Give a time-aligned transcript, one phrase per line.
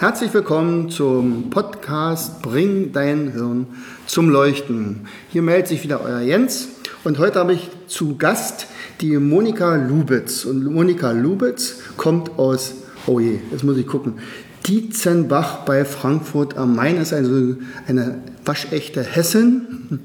[0.00, 3.66] Herzlich willkommen zum Podcast Bring dein Hirn
[4.06, 5.06] zum Leuchten.
[5.28, 6.68] Hier meldet sich wieder euer Jens
[7.04, 8.66] und heute habe ich zu Gast
[9.02, 10.46] die Monika Lubitz.
[10.46, 12.76] Und Monika Lubitz kommt aus,
[13.06, 14.14] oh je, jetzt muss ich gucken,
[14.66, 17.56] Dietzenbach bei Frankfurt am Main ist also
[17.86, 20.00] eine waschechte Hessin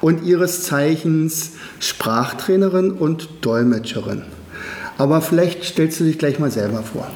[0.00, 4.22] und ihres Zeichens Sprachtrainerin und Dolmetscherin.
[4.98, 7.06] Aber vielleicht stellst du dich gleich mal selber vor.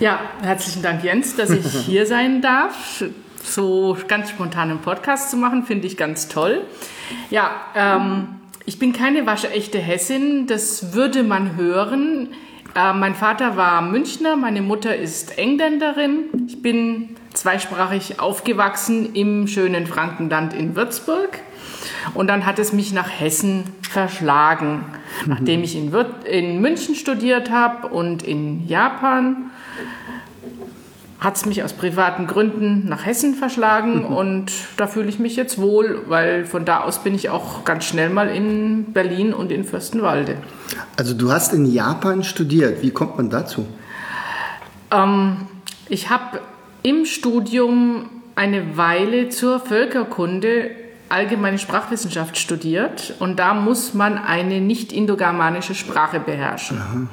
[0.00, 3.04] Ja, herzlichen Dank, Jens, dass ich hier sein darf.
[3.42, 6.62] So ganz spontan einen Podcast zu machen, finde ich ganz toll.
[7.28, 8.28] Ja, ähm,
[8.64, 12.28] ich bin keine waschechte Hessin, das würde man hören.
[12.74, 16.46] Äh, mein Vater war Münchner, meine Mutter ist Engländerin.
[16.48, 21.40] Ich bin zweisprachig aufgewachsen im schönen Frankenland in Würzburg.
[22.14, 24.84] Und dann hat es mich nach Hessen verschlagen,
[25.26, 25.92] nachdem ich in,
[26.24, 29.50] in München studiert habe und in Japan
[31.20, 35.60] hat es mich aus privaten Gründen nach Hessen verschlagen und da fühle ich mich jetzt
[35.60, 39.64] wohl, weil von da aus bin ich auch ganz schnell mal in Berlin und in
[39.64, 40.38] Fürstenwalde.
[40.96, 42.82] Also du hast in Japan studiert.
[42.82, 43.66] Wie kommt man dazu?
[44.90, 45.36] Ähm,
[45.90, 46.40] ich habe
[46.82, 50.70] im Studium eine Weile zur Völkerkunde
[51.10, 57.08] allgemeine Sprachwissenschaft studiert und da muss man eine nicht-indogermanische Sprache beherrschen.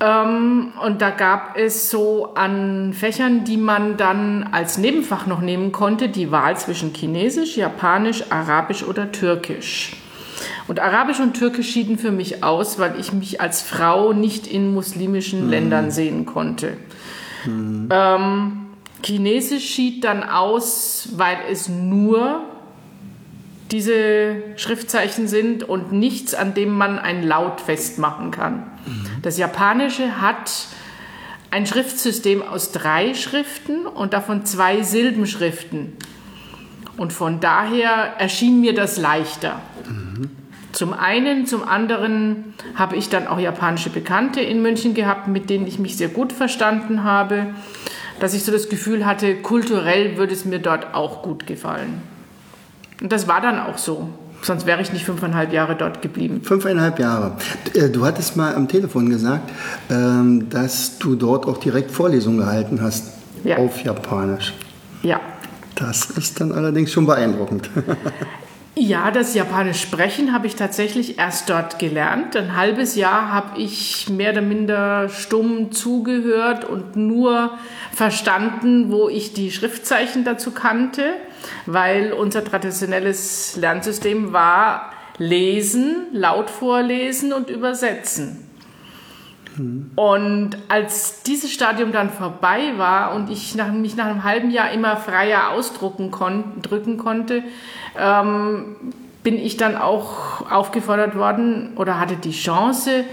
[0.00, 5.72] Ähm, und da gab es so an Fächern, die man dann als Nebenfach noch nehmen
[5.72, 9.96] konnte, die Wahl zwischen Chinesisch, Japanisch, Arabisch oder Türkisch.
[10.68, 14.72] Und Arabisch und Türkisch schieden für mich aus, weil ich mich als Frau nicht in
[14.72, 15.50] muslimischen mhm.
[15.50, 16.76] Ländern sehen konnte.
[17.44, 17.88] Mhm.
[17.90, 18.67] Ähm,
[19.02, 22.42] Chinesisch schied dann aus, weil es nur
[23.70, 28.66] diese Schriftzeichen sind und nichts, an dem man ein Laut festmachen kann.
[28.86, 29.06] Mhm.
[29.22, 30.50] Das Japanische hat
[31.50, 35.92] ein Schriftsystem aus drei Schriften und davon zwei Silbenschriften.
[36.96, 39.60] Und von daher erschien mir das leichter.
[39.86, 40.30] Mhm.
[40.72, 45.66] Zum einen, zum anderen habe ich dann auch japanische Bekannte in München gehabt, mit denen
[45.66, 47.54] ich mich sehr gut verstanden habe,
[48.20, 52.02] dass ich so das Gefühl hatte, kulturell würde es mir dort auch gut gefallen.
[53.00, 54.08] Und das war dann auch so.
[54.42, 56.42] Sonst wäre ich nicht fünfeinhalb Jahre dort geblieben.
[56.42, 57.36] Fünfeinhalb Jahre.
[57.74, 59.50] Äh, du hattest mal am Telefon gesagt,
[59.90, 63.56] ähm, dass du dort auch direkt Vorlesungen gehalten hast ja.
[63.56, 64.54] auf Japanisch.
[65.02, 65.20] Ja.
[65.74, 67.70] Das ist dann allerdings schon beeindruckend.
[68.74, 72.36] Ja, das Japanisch sprechen habe ich tatsächlich erst dort gelernt.
[72.36, 77.58] Ein halbes Jahr habe ich mehr oder minder stumm zugehört und nur
[77.92, 81.14] verstanden, wo ich die Schriftzeichen dazu kannte,
[81.66, 88.48] weil unser traditionelles Lernsystem war lesen, laut vorlesen und übersetzen.
[89.96, 94.70] Und als dieses Stadium dann vorbei war und ich nach, mich nach einem halben Jahr
[94.70, 97.42] immer freier ausdrucken kon drücken konnte,
[97.98, 98.76] ähm,
[99.22, 103.04] bin ich dann auch aufgefordert worden oder hatte die Chance,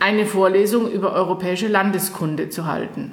[0.00, 3.12] eine Vorlesung über europäische Landeskunde zu halten.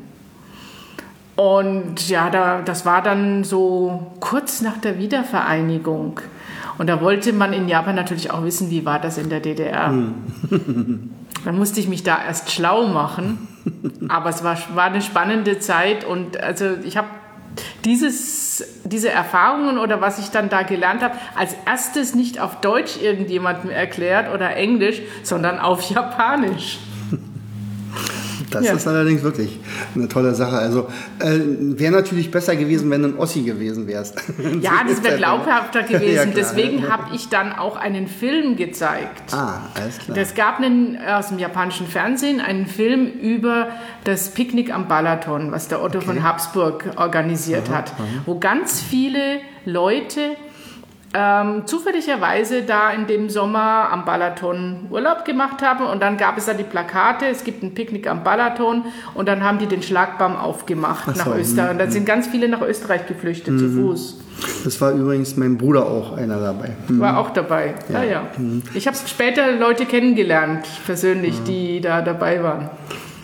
[1.35, 6.19] Und ja, da, das war dann so kurz nach der Wiedervereinigung.
[6.79, 9.89] Und da wollte man in Japan natürlich auch wissen, wie war das in der DDR.
[9.89, 10.13] Hm.
[11.45, 13.47] Dann musste ich mich da erst schlau machen.
[14.09, 17.07] Aber es war, war eine spannende Zeit und also ich habe
[17.85, 22.97] dieses, diese Erfahrungen oder was ich dann da gelernt habe, als erstes nicht auf Deutsch
[23.01, 26.79] irgendjemandem erklärt oder Englisch, sondern auf Japanisch.
[28.51, 28.73] Das ja.
[28.73, 29.59] ist allerdings wirklich
[29.95, 30.57] eine tolle Sache.
[30.57, 30.87] Also
[31.19, 31.39] äh,
[31.77, 34.15] wäre natürlich besser gewesen, wenn du ein Ossi gewesen wärst.
[34.61, 36.15] Ja, das wäre glaubhafter gewesen.
[36.15, 39.33] ja, Deswegen habe ich dann auch einen Film gezeigt.
[39.33, 40.17] Ah, alles klar.
[40.17, 43.69] Es gab einen, aus dem japanischen Fernsehen einen Film über
[44.03, 46.07] das Picknick am Balaton, was der Otto okay.
[46.07, 48.05] von Habsburg organisiert aha, hat, aha.
[48.25, 50.37] wo ganz viele Leute
[51.13, 56.45] ähm, zufälligerweise da in dem Sommer am Balaton Urlaub gemacht haben und dann gab es
[56.45, 58.83] da die Plakate, es gibt ein Picknick am Balaton
[59.13, 62.49] und dann haben die den Schlagbaum aufgemacht so, nach Österreich und dann sind ganz viele
[62.49, 63.59] nach Österreich geflüchtet mhm.
[63.59, 64.19] zu Fuß.
[64.63, 66.71] Das war übrigens mein Bruder auch einer dabei.
[66.87, 66.99] Mhm.
[66.99, 68.11] War auch dabei, ja, ja.
[68.11, 68.23] ja.
[68.37, 68.63] Mhm.
[68.73, 72.69] Ich habe später Leute kennengelernt, persönlich, die da dabei waren.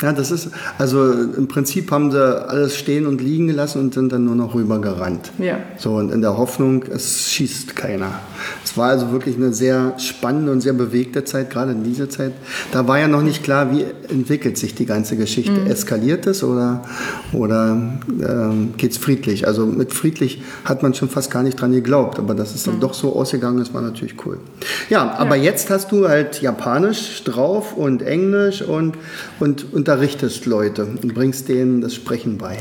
[0.02, 4.12] Ja, das ist, also im Prinzip haben sie alles stehen und liegen gelassen und sind
[4.12, 5.32] dann nur noch rübergerannt.
[5.38, 5.60] Ja.
[5.78, 8.20] So, und in der Hoffnung, es schießt keiner.
[8.64, 12.34] Es war also wirklich eine sehr spannende und sehr bewegte Zeit, gerade in dieser Zeit.
[12.72, 15.52] Da war ja noch nicht klar, wie entwickelt sich die ganze Geschichte.
[15.52, 15.68] Mhm.
[15.68, 16.84] Eskaliert es oder,
[17.32, 17.78] oder
[18.22, 19.48] ähm, geht es friedlich?
[19.48, 22.80] Also mit friedlich hat man schon fast gar nicht dran geglaubt, aber dass es dann
[22.80, 24.40] doch so ausgegangen ist, war natürlich cool.
[24.90, 25.44] Ja, aber Mhm.
[25.44, 25.50] Ja.
[25.52, 28.96] jetzt hast du halt Japanisch drauf und Englisch und,
[29.40, 32.58] und unterrichtest Leute und bringst denen das Sprechen bei.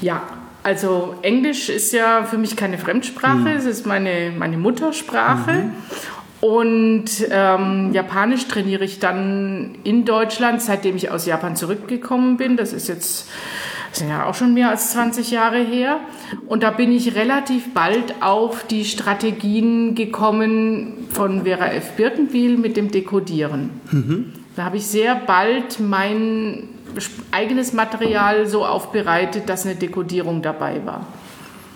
[0.00, 0.22] Ja,
[0.64, 5.70] also Englisch ist ja für mich keine Fremdsprache, es ist meine, meine Muttersprache.
[6.40, 12.56] Und ähm, Japanisch trainiere ich dann in Deutschland, seitdem ich aus Japan zurückgekommen bin.
[12.56, 13.28] Das ist jetzt
[13.90, 16.00] das sind ja auch schon mehr als 20 Jahre her.
[16.48, 21.92] Und da bin ich relativ bald auf die Strategien gekommen von Vera F.
[21.92, 23.70] Birkenbiel mit dem Dekodieren.
[24.56, 26.70] Da habe ich sehr bald mein
[27.30, 31.06] eigenes Material so aufbereitet, dass eine Dekodierung dabei war.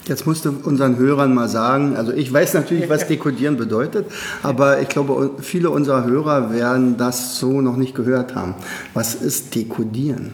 [0.07, 4.07] Jetzt musst du unseren Hörern mal sagen, also ich weiß natürlich, was Dekodieren bedeutet,
[4.43, 8.55] aber ich glaube, viele unserer Hörer werden das so noch nicht gehört haben.
[8.95, 10.33] Was ist Dekodieren?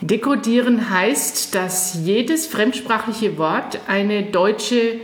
[0.00, 5.00] Dekodieren heißt, dass jedes fremdsprachliche Wort eine deutsche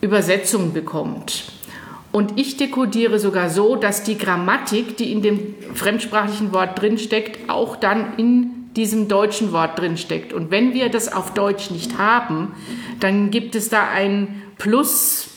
[0.00, 1.52] Übersetzung bekommt.
[2.12, 7.76] Und ich dekodiere sogar so, dass die Grammatik, die in dem fremdsprachlichen Wort drinsteckt, auch
[7.76, 10.32] dann in diesem deutschen Wort drinsteckt.
[10.32, 12.54] Und wenn wir das auf Deutsch nicht haben,
[13.00, 15.28] dann gibt es da ein Plus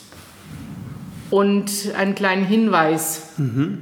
[1.30, 3.22] und einen kleinen Hinweis,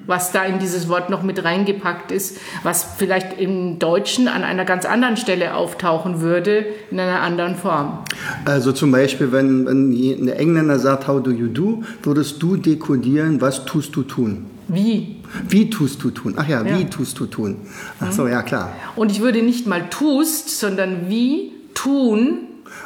[0.07, 4.65] was da in dieses Wort noch mit reingepackt ist, was vielleicht im Deutschen an einer
[4.67, 8.01] ganz anderen Stelle auftauchen würde, in einer anderen Form.
[8.45, 13.41] Also zum Beispiel, wenn, wenn ein Engländer sagt, how do you do, würdest du dekodieren,
[13.41, 14.45] was tust du tun?
[14.69, 15.17] Wie?
[15.49, 16.35] Wie tust du tun?
[16.37, 16.89] Ach ja, wie Ja.
[16.89, 17.57] tust du tun?
[18.01, 18.73] Ach so, ja klar.
[18.97, 22.41] Und ich würde nicht mal tust, sondern wie tun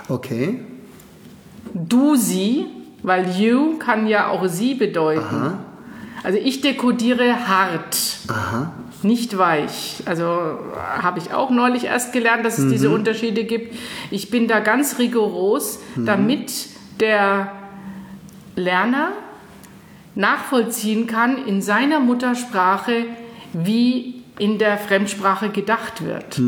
[0.08, 0.60] Okay.
[1.74, 2.66] du sie,
[3.02, 5.58] weil you kann ja auch sie bedeuten.
[6.22, 7.96] Also ich dekodiere hart,
[8.28, 8.72] Aha.
[9.02, 10.02] nicht weich.
[10.06, 10.24] Also
[11.00, 13.74] habe ich auch neulich erst gelernt, dass es diese Unterschiede gibt.
[14.10, 16.68] Ich bin da ganz rigoros, damit
[17.00, 17.52] der
[18.54, 19.12] Lerner
[20.14, 23.06] nachvollziehen kann in seiner Muttersprache,
[23.52, 26.40] wie in der Fremdsprache gedacht wird.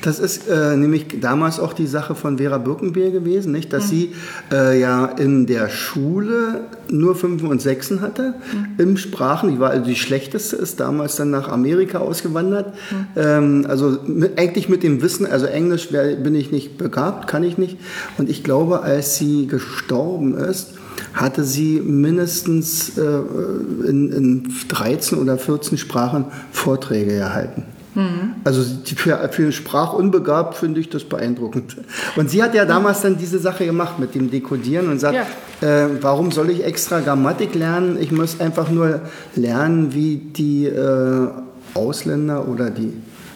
[0.00, 3.72] Das ist äh, nämlich damals auch die Sache von Vera Birkenbier gewesen, nicht?
[3.72, 4.14] dass sie
[4.50, 8.34] äh, ja in der Schule nur Fünfen und Sechsen hatte
[8.78, 9.50] im Sprachen.
[9.50, 12.74] Die war also die schlechteste, ist damals dann nach Amerika ausgewandert.
[13.14, 17.58] Ähm, also mit, eigentlich mit dem Wissen, also Englisch bin ich nicht begabt, kann ich
[17.58, 17.76] nicht.
[18.16, 20.78] Und ich glaube, als sie gestorben ist,
[21.14, 23.02] hatte sie mindestens äh,
[23.88, 27.64] in, in 13 oder 14 Sprachen Vorträge erhalten.
[28.44, 31.76] Also die- für, für sprachunbegabt finde ich das beeindruckend.
[32.14, 35.14] Und sie hat ja damals dann diese Sache gemacht mit dem Dekodieren und sagt,
[35.60, 37.96] äh, warum soll ich extra Grammatik lernen?
[38.00, 39.00] Ich muss einfach nur
[39.34, 41.28] lernen, wie die äh,
[41.74, 42.92] Ausländer oder die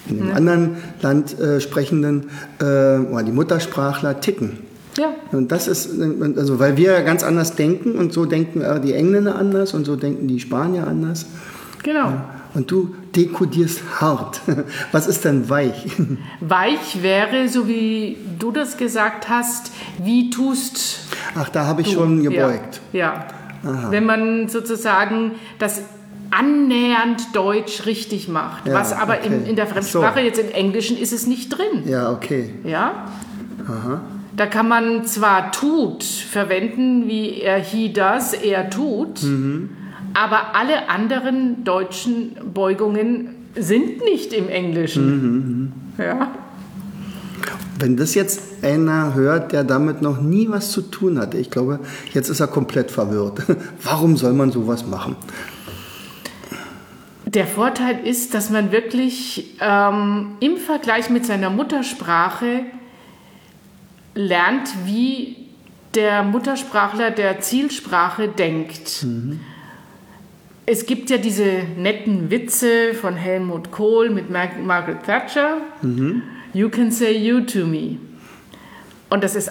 [0.08, 2.24] in dem anderen Land äh, sprechenden
[2.60, 4.58] äh, oder die Muttersprachler ticken.
[4.98, 5.14] Ja.
[5.32, 5.90] Und das ist,
[6.36, 9.84] also weil wir ja ganz anders denken und so denken äh, die Engländer anders und
[9.84, 11.26] so denken die Spanier anders.
[11.82, 12.12] Genau.
[12.54, 14.42] Und du dekodierst hart.
[14.92, 15.86] Was ist denn weich?
[16.40, 19.72] Weich wäre, so wie du das gesagt hast,
[20.02, 21.00] wie tust
[21.34, 21.94] Ach, da habe ich du.
[21.94, 22.80] schon gebeugt.
[22.92, 23.26] Ja.
[23.64, 23.90] ja.
[23.90, 25.80] Wenn man sozusagen das
[26.30, 29.50] annähernd Deutsch richtig macht, Ja, was aber in, okay.
[29.50, 30.26] in der Ach Fremdsprache, so.
[30.26, 31.84] jetzt im Englischen, ist es nicht drin.
[31.86, 32.54] Ja, okay.
[32.64, 33.06] Ja?
[34.42, 39.70] Da kann man zwar tut verwenden, wie er he does, er tut, Mhm.
[40.14, 45.72] aber alle anderen deutschen Beugungen sind nicht im Mhm, Englischen.
[45.96, 46.32] Ja.
[47.78, 51.78] Wenn das jetzt einer hört, der damit noch nie was zu tun hatte, ich glaube,
[52.12, 53.42] jetzt ist er komplett verwirrt.
[53.84, 55.14] Warum soll man sowas machen?
[57.26, 62.64] Der Vorteil ist, dass man wirklich ähm, im Vergleich mit seiner Muttersprache
[64.14, 65.36] lernt, wie
[65.94, 69.04] der Muttersprachler der Zielsprache denkt.
[70.64, 75.58] Es gibt ja diese netten Witze von Helmut Kohl mit Mar Margaret Thatcher.
[76.54, 77.98] You can say you to me.
[79.10, 79.50] Und das ist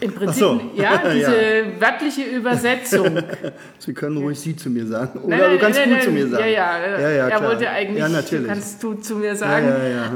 [0.00, 0.60] im Prinzip so.
[0.74, 1.80] ja, diese Ja.
[1.80, 3.18] wörtliche Übersetzung.
[3.78, 5.18] Sie können ruhig Sie zu mir sagen.
[5.20, 6.44] Oder Nein, du kannst nein, du nein, zu mir nein, sagen.
[6.44, 7.42] Ja, ja, ja, ja er klar.
[7.50, 8.46] wollte eigentlich, Ja, natürlich.
[8.48, 9.68] kannst du zu mir sagen.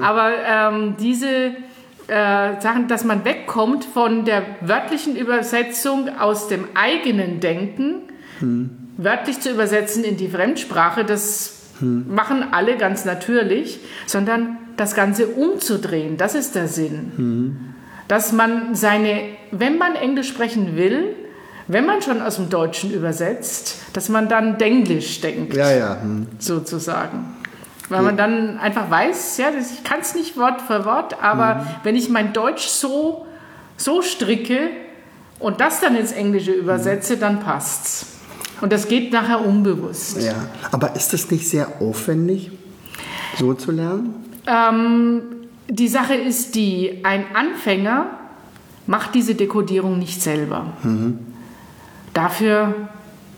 [0.03, 1.53] Aber ähm, diese
[2.08, 8.02] äh, Sachen, dass man wegkommt von der wörtlichen Übersetzung aus dem eigenen Denken,
[8.40, 8.70] Hm.
[8.96, 12.14] wörtlich zu übersetzen in die Fremdsprache, das hm.
[12.14, 16.16] machen alle ganz natürlich, sondern das Ganze umzudrehen.
[16.16, 17.12] Das ist der Sinn.
[17.16, 17.56] Hm.
[18.08, 21.14] Dass man seine, wenn man Englisch sprechen will,
[21.66, 25.54] wenn man schon aus dem Deutschen übersetzt, dass man dann Denglisch denkt.
[25.54, 26.00] Ja, ja.
[26.00, 26.28] Hm.
[26.38, 27.36] Sozusagen.
[27.88, 31.66] Weil man dann einfach weiß, ja, ich kann es nicht Wort für Wort, aber mhm.
[31.85, 33.26] wenn ich mein Deutsch so,
[33.76, 34.71] so stricke
[35.38, 37.21] und das dann ins Englische übersetze, mhm.
[37.21, 38.07] dann passt's.
[38.61, 40.21] Und das geht nachher unbewusst.
[40.21, 40.35] Ja,
[40.73, 42.50] aber ist das nicht sehr aufwendig,
[43.38, 44.14] so zu lernen?
[44.47, 45.23] Ähm,
[45.69, 48.07] die Sache ist die, ein Anfänger
[48.87, 50.73] macht diese Dekodierung nicht selber.
[50.83, 51.19] Mhm.
[52.14, 52.88] Dafür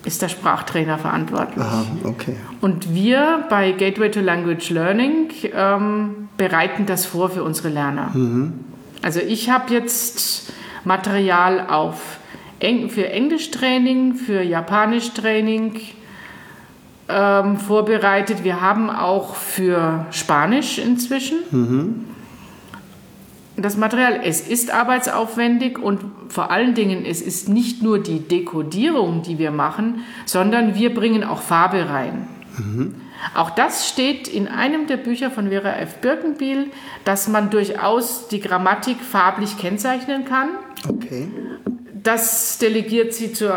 [0.05, 1.64] ist der Sprachtrainer verantwortlich.
[1.64, 2.37] Aha, okay.
[2.61, 8.11] Und wir bei Gateway to Language Learning ähm, bereiten das vor für unsere Lerner.
[8.14, 8.64] Mhm.
[9.02, 10.52] Also ich habe jetzt
[10.85, 12.19] Material auf
[12.88, 15.81] für Englischtraining, für Japanischtraining
[17.09, 18.45] ähm, vorbereitet.
[18.45, 22.05] Wir haben auch für Spanisch inzwischen mhm.
[23.62, 24.21] Das Material.
[24.25, 29.50] Es ist arbeitsaufwendig und vor allen Dingen, es ist nicht nur die Dekodierung, die wir
[29.50, 32.29] machen, sondern wir bringen auch Farbe rein.
[32.59, 32.95] Mhm.
[33.35, 35.97] Auch das steht in einem der Bücher von Vera F.
[35.97, 36.71] Birkenbiel,
[37.05, 40.50] dass man durchaus die Grammatik farblich kennzeichnen kann.
[40.88, 41.29] Okay.
[42.03, 43.53] Das delegiert sie zu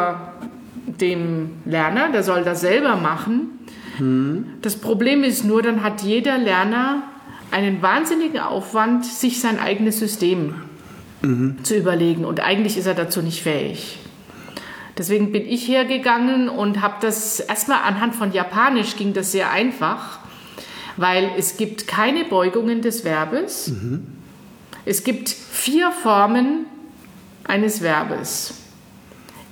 [1.00, 3.60] dem Lerner, der soll das selber machen.
[3.98, 4.46] Hm.
[4.62, 7.04] Das Problem ist nur, dann hat jeder Lerner
[7.52, 10.56] einen wahnsinnigen Aufwand, sich sein eigenes System
[11.22, 11.64] mhm.
[11.64, 12.26] zu überlegen.
[12.26, 13.98] Und eigentlich ist er dazu nicht fähig.
[14.98, 20.20] Deswegen bin ich hergegangen und habe das erstmal anhand von Japanisch ging das sehr einfach,
[20.98, 23.70] weil es gibt keine Beugungen des Verbes.
[23.70, 24.06] Mhm.
[24.86, 26.66] Es gibt vier Formen
[27.46, 28.61] eines Verbes.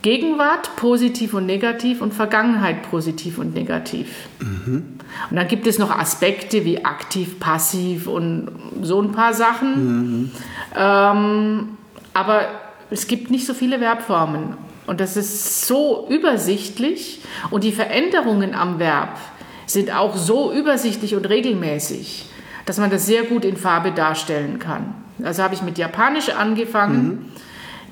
[0.01, 4.07] Gegenwart positiv und negativ und Vergangenheit positiv und negativ.
[4.39, 4.99] Mhm.
[5.29, 8.49] Und dann gibt es noch Aspekte wie aktiv, passiv und
[8.81, 10.21] so ein paar Sachen.
[10.21, 10.31] Mhm.
[10.75, 11.69] Ähm,
[12.13, 12.47] aber
[12.89, 14.55] es gibt nicht so viele Verbformen.
[14.87, 19.17] Und das ist so übersichtlich und die Veränderungen am Verb
[19.65, 22.25] sind auch so übersichtlich und regelmäßig,
[22.65, 24.95] dass man das sehr gut in Farbe darstellen kann.
[25.21, 27.05] Also habe ich mit Japanisch angefangen.
[27.05, 27.25] Mhm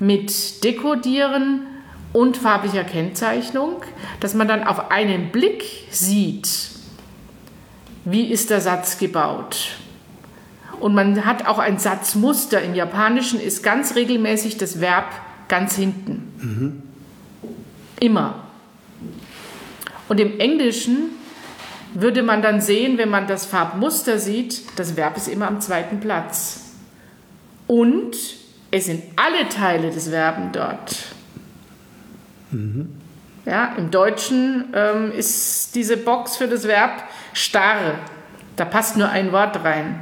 [0.00, 1.62] mit Dekodieren
[2.12, 3.82] und farblicher Kennzeichnung,
[4.20, 6.48] dass man dann auf einen Blick sieht,
[8.04, 9.76] wie ist der Satz gebaut.
[10.80, 12.62] Und man hat auch ein Satzmuster.
[12.62, 15.06] Im Japanischen ist ganz regelmäßig das Verb
[15.48, 16.32] ganz hinten.
[16.38, 16.82] Mhm.
[18.00, 18.34] Immer.
[20.08, 21.10] Und im Englischen
[21.94, 26.00] würde man dann sehen, wenn man das Farbmuster sieht, das Verb ist immer am zweiten
[26.00, 26.74] Platz.
[27.66, 28.16] Und
[28.70, 31.07] es sind alle Teile des Verben dort.
[32.50, 32.88] Mhm.
[33.46, 37.94] Ja, Im Deutschen ähm, ist diese Box für das Verb starr.
[38.56, 40.00] Da passt nur ein Wort rein.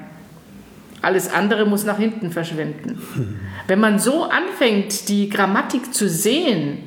[1.00, 2.98] Alles andere muss nach hinten verschwinden.
[3.14, 3.36] Mhm.
[3.68, 6.78] Wenn man so anfängt, die Grammatik zu sehen,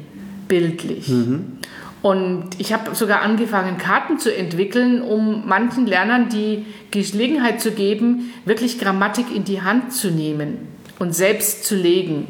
[0.50, 1.60] bildlich, mhm.
[2.02, 8.34] und ich habe sogar angefangen, Karten zu entwickeln, um manchen Lernern die Gelegenheit zu geben,
[8.44, 10.58] wirklich Grammatik in die Hand zu nehmen
[10.98, 12.28] und selbst zu legen.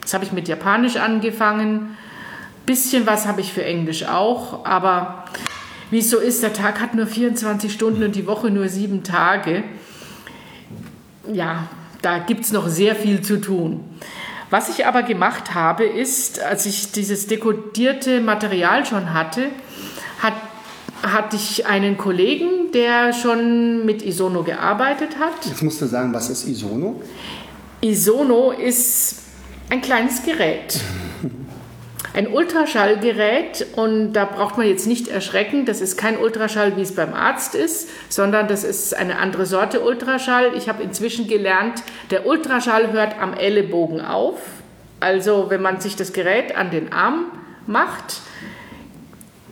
[0.00, 1.96] Das habe ich mit Japanisch angefangen.
[2.66, 5.24] Bisschen was habe ich für Englisch auch, aber
[5.90, 9.02] wie es so ist, der Tag hat nur 24 Stunden und die Woche nur sieben
[9.02, 9.64] Tage.
[11.32, 11.68] Ja,
[12.00, 13.80] da gibt es noch sehr viel zu tun.
[14.48, 19.48] Was ich aber gemacht habe, ist, als ich dieses dekodierte Material schon hatte,
[20.20, 20.34] hat,
[21.02, 25.46] hatte ich einen Kollegen, der schon mit Isono gearbeitet hat.
[25.46, 27.00] Jetzt musst du sagen, was ist Isono?
[27.80, 29.20] Isono ist
[29.70, 30.80] ein kleines Gerät.
[32.14, 36.94] Ein Ultraschallgerät und da braucht man jetzt nicht erschrecken, das ist kein Ultraschall, wie es
[36.94, 40.52] beim Arzt ist, sondern das ist eine andere Sorte Ultraschall.
[40.54, 44.40] Ich habe inzwischen gelernt, der Ultraschall hört am Ellenbogen auf.
[45.00, 47.26] Also wenn man sich das Gerät an den Arm
[47.66, 48.20] macht,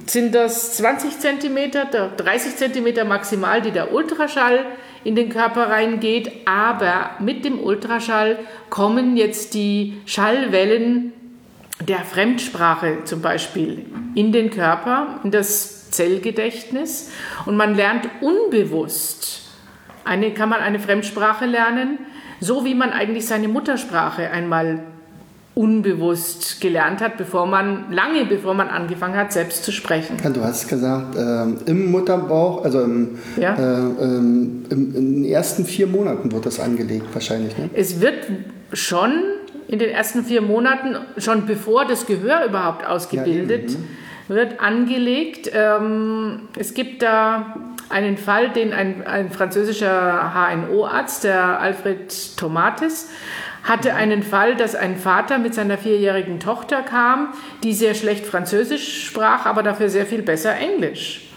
[0.05, 1.71] sind das 20 cm,
[2.17, 4.67] 30 cm maximal, die der Ultraschall
[5.02, 8.38] in den Körper reingeht, aber mit dem Ultraschall
[8.69, 11.14] kommen jetzt die Schallwellen
[11.80, 17.10] der Fremdsprache zum Beispiel in den Körper, in das Zellgedächtnis
[17.46, 19.42] und man lernt unbewusst,
[20.04, 21.99] eine, kann man eine Fremdsprache lernen,
[22.40, 24.80] so wie man eigentlich seine Muttersprache einmal
[25.54, 30.16] unbewusst gelernt hat, bevor man, lange bevor man angefangen hat, selbst zu sprechen.
[30.32, 33.54] du hast gesagt, äh, im Mutterbauch, also im, ja.
[33.54, 37.58] äh, ähm, im, in den ersten vier Monaten wird das angelegt wahrscheinlich.
[37.58, 37.68] Ne?
[37.75, 38.26] Es wird
[38.72, 39.22] schon
[39.71, 45.49] in den ersten vier Monaten, schon bevor das Gehör überhaupt ausgebildet ja, wird angelegt.
[45.55, 47.55] Ähm, es gibt da
[47.89, 53.11] einen Fall, den ein, ein französischer HNO-Arzt, der Alfred Tomatis,
[53.62, 57.29] hatte einen Fall, dass ein Vater mit seiner vierjährigen Tochter kam,
[57.62, 61.29] die sehr schlecht Französisch sprach, aber dafür sehr viel besser Englisch.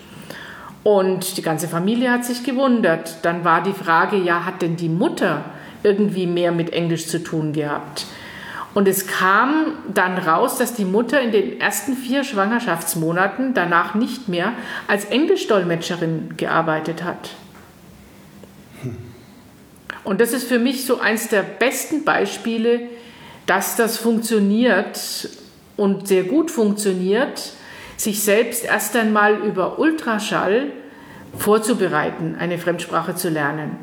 [0.83, 3.17] Und die ganze Familie hat sich gewundert.
[3.21, 5.45] Dann war die Frage, ja, hat denn die Mutter
[5.83, 8.07] irgendwie mehr mit Englisch zu tun gehabt?
[8.73, 14.27] Und es kam dann raus, dass die Mutter in den ersten vier Schwangerschaftsmonaten danach nicht
[14.27, 14.53] mehr
[14.87, 17.31] als Englischdolmetscherin gearbeitet hat.
[20.03, 22.81] Und das ist für mich so eins der besten Beispiele,
[23.45, 25.29] dass das funktioniert
[25.77, 27.53] und sehr gut funktioniert,
[27.95, 30.71] sich selbst erst einmal über Ultraschall
[31.37, 33.77] vorzubereiten, eine Fremdsprache zu lernen.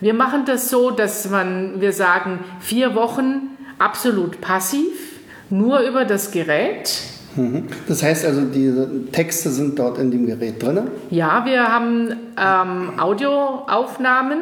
[0.00, 5.20] Wir machen das so, dass man, wir sagen, vier Wochen absolut passiv,
[5.50, 6.90] nur über das Gerät.
[7.36, 7.64] Mhm.
[7.86, 8.72] Das heißt also, die
[9.12, 10.88] Texte sind dort in dem Gerät drin?
[11.10, 14.38] Ja, wir haben ähm, Audioaufnahmen,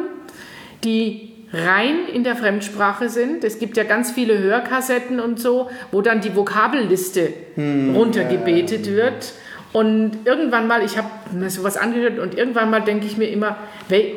[0.83, 3.43] die rein in der Fremdsprache sind.
[3.43, 8.93] Es gibt ja ganz viele Hörkassetten und so, wo dann die Vokabelliste hm, runtergebetet ja.
[8.93, 9.33] wird.
[9.73, 13.57] Und irgendwann mal, ich habe mir sowas angehört und irgendwann mal denke ich mir immer,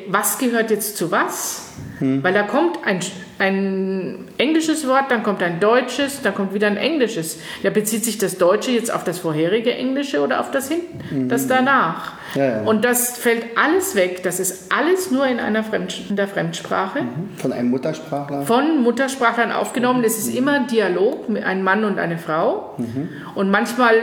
[0.08, 1.72] was gehört jetzt zu was?
[1.98, 2.22] Hm.
[2.22, 3.00] Weil da kommt ein,
[3.38, 7.40] ein englisches Wort, dann kommt ein deutsches, dann kommt wieder ein englisches.
[7.62, 11.28] Da bezieht sich das Deutsche jetzt auf das vorherige Englische oder auf das hinten, hm.
[11.28, 12.12] das danach.
[12.34, 12.60] Ja, ja.
[12.62, 14.22] Und das fällt alles weg.
[14.22, 17.02] Das ist alles nur in einer Fremd, in der Fremdsprache.
[17.02, 17.36] Mhm.
[17.36, 18.42] Von einem Muttersprachler?
[18.42, 20.04] Von Muttersprachlern aufgenommen.
[20.04, 20.38] Es ist mhm.
[20.38, 22.74] immer Dialog mit einem Mann und einer Frau.
[22.78, 23.08] Mhm.
[23.34, 23.94] Und manchmal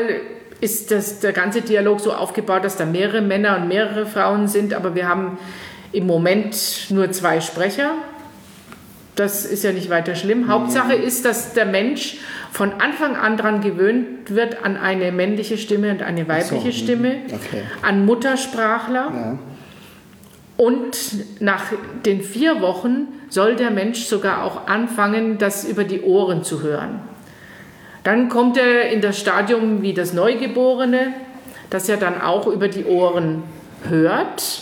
[0.60, 4.74] ist das, der ganze Dialog so aufgebaut, dass da mehrere Männer und mehrere Frauen sind,
[4.74, 5.38] aber wir haben
[5.92, 7.92] im Moment nur zwei Sprecher.
[9.16, 10.48] Das ist ja nicht weiter schlimm.
[10.48, 12.18] Hauptsache ist, dass der Mensch
[12.52, 17.18] von Anfang an daran gewöhnt wird an eine männliche Stimme und eine weibliche so, Stimme,
[17.28, 17.64] okay.
[17.82, 19.12] an Muttersprachler.
[19.14, 19.40] Ja.
[20.58, 20.98] Und
[21.40, 21.66] nach
[22.06, 27.00] den vier Wochen soll der Mensch sogar auch anfangen, das über die Ohren zu hören.
[28.08, 31.12] Dann kommt er in das Stadium wie das Neugeborene,
[31.70, 33.43] das er dann auch über die Ohren
[33.89, 34.62] hört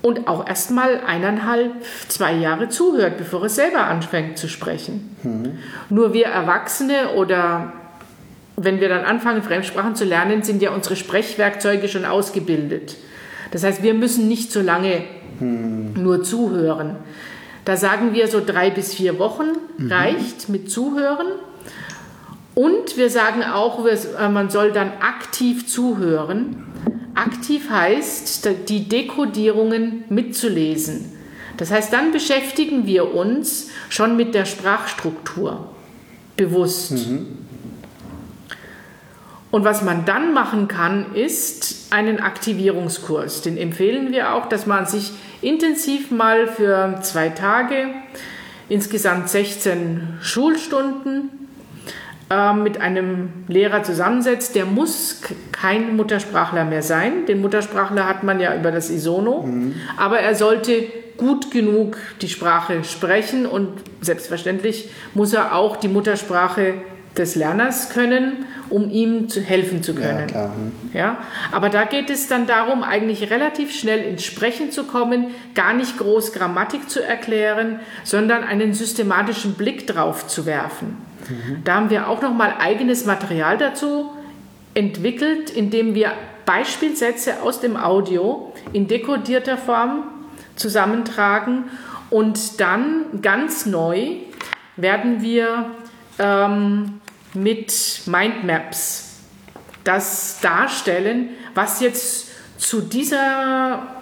[0.00, 1.72] und auch erst mal eineinhalb,
[2.06, 5.16] zwei Jahre zuhört, bevor er selber anfängt zu sprechen.
[5.24, 5.58] Mhm.
[5.90, 7.72] Nur wir Erwachsene oder
[8.54, 12.94] wenn wir dann anfangen, Fremdsprachen zu lernen, sind ja unsere Sprechwerkzeuge schon ausgebildet.
[13.50, 15.02] Das heißt, wir müssen nicht so lange
[15.40, 15.94] mhm.
[15.96, 16.94] nur zuhören.
[17.64, 19.46] Da sagen wir so drei bis vier Wochen
[19.78, 19.90] mhm.
[19.90, 21.26] reicht mit Zuhören.
[22.54, 26.66] Und wir sagen auch, äh, man soll dann aktiv zuhören.
[27.14, 31.12] Aktiv heißt, die Dekodierungen mitzulesen.
[31.56, 35.68] Das heißt, dann beschäftigen wir uns schon mit der Sprachstruktur
[36.36, 36.92] bewusst.
[36.92, 37.38] Mhm.
[39.52, 43.42] Und was man dann machen kann, ist einen Aktivierungskurs.
[43.42, 45.12] Den empfehlen wir auch, dass man sich
[45.42, 47.86] intensiv mal für zwei Tage,
[48.68, 51.43] insgesamt 16 Schulstunden,
[52.62, 55.20] mit einem Lehrer zusammensetzt, der muss
[55.52, 57.26] kein Muttersprachler mehr sein.
[57.26, 59.74] Den Muttersprachler hat man ja über das Isono, mhm.
[59.96, 60.84] aber er sollte
[61.16, 63.68] gut genug die Sprache sprechen und
[64.00, 66.74] selbstverständlich muss er auch die Muttersprache
[67.16, 70.26] des Lerners können, um ihm zu helfen zu können.
[70.32, 70.72] Ja, mhm.
[70.92, 71.18] ja,
[71.52, 75.96] aber da geht es dann darum, eigentlich relativ schnell ins Sprechen zu kommen, gar nicht
[75.98, 80.96] groß Grammatik zu erklären, sondern einen systematischen Blick drauf zu werfen.
[81.64, 84.10] Da haben wir auch noch mal eigenes Material dazu
[84.74, 86.12] entwickelt, indem wir
[86.46, 90.04] Beispielsätze aus dem Audio in dekodierter Form
[90.56, 91.64] zusammentragen
[92.10, 94.16] und dann ganz neu
[94.76, 95.70] werden wir
[96.18, 97.00] ähm,
[97.32, 99.20] mit Mindmaps
[99.84, 103.96] das darstellen, was jetzt zu dieser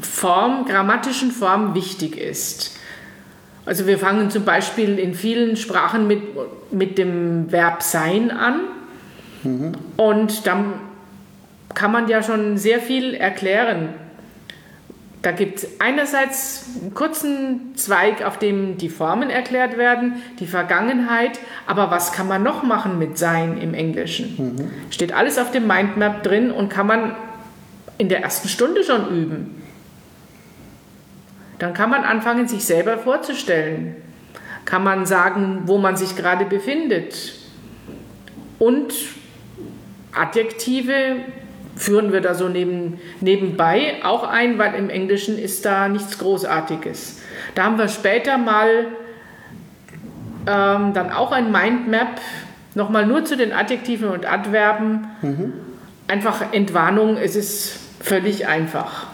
[0.00, 2.77] Form, grammatischen Form wichtig ist.
[3.68, 6.22] Also wir fangen zum Beispiel in vielen Sprachen mit,
[6.70, 8.60] mit dem Verb sein an.
[9.42, 9.72] Mhm.
[9.98, 10.72] Und dann
[11.74, 13.90] kann man ja schon sehr viel erklären.
[15.20, 21.38] Da gibt es einerseits einen kurzen Zweig, auf dem die Formen erklärt werden, die Vergangenheit,
[21.66, 24.34] aber was kann man noch machen mit Sein im Englischen?
[24.38, 24.70] Mhm.
[24.90, 27.16] Steht alles auf dem Mindmap drin und kann man
[27.98, 29.62] in der ersten Stunde schon üben.
[31.58, 33.96] Dann kann man anfangen, sich selber vorzustellen.
[34.64, 37.34] Kann man sagen, wo man sich gerade befindet.
[38.58, 38.92] Und
[40.12, 41.16] Adjektive
[41.76, 47.20] führen wir da so neben, nebenbei auch ein, weil im Englischen ist da nichts Großartiges.
[47.54, 48.86] Da haben wir später mal
[50.46, 52.20] ähm, dann auch ein Mindmap
[52.78, 55.08] Nochmal nur zu den Adjektiven und Adverben.
[55.20, 55.52] Mhm.
[56.06, 59.08] Einfach Entwarnung, es ist völlig einfach.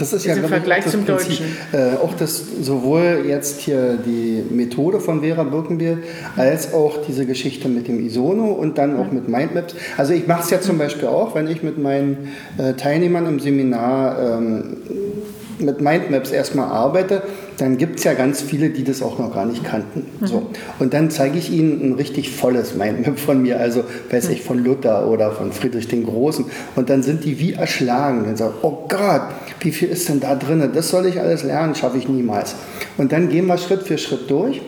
[0.00, 1.38] Das ist ja im ich, Vergleich das zum Prinzip.
[1.38, 1.46] Deutschen.
[1.72, 5.98] Äh, auch das sowohl jetzt hier die Methode von Vera Birkenbier
[6.36, 9.74] als auch diese Geschichte mit dem Isono und dann auch mit Mindmaps.
[9.96, 13.40] Also ich mache es ja zum Beispiel auch, wenn ich mit meinen äh, Teilnehmern im
[13.40, 14.76] Seminar ähm,
[15.60, 17.22] mit Mindmaps erstmal arbeite,
[17.58, 20.06] dann gibt es ja ganz viele, die das auch noch gar nicht kannten.
[20.26, 20.50] So.
[20.78, 24.58] Und dann zeige ich ihnen ein richtig volles Mindmap von mir, also weiß ich, von
[24.58, 26.44] Luther oder von Friedrich den Großen.
[26.76, 28.24] Und dann sind die wie erschlagen.
[28.24, 29.22] Dann sagen, oh Gott,
[29.60, 30.70] wie viel ist denn da drin?
[30.72, 32.54] Das soll ich alles lernen, schaffe ich niemals.
[32.96, 34.62] Und dann gehen wir Schritt für Schritt durch.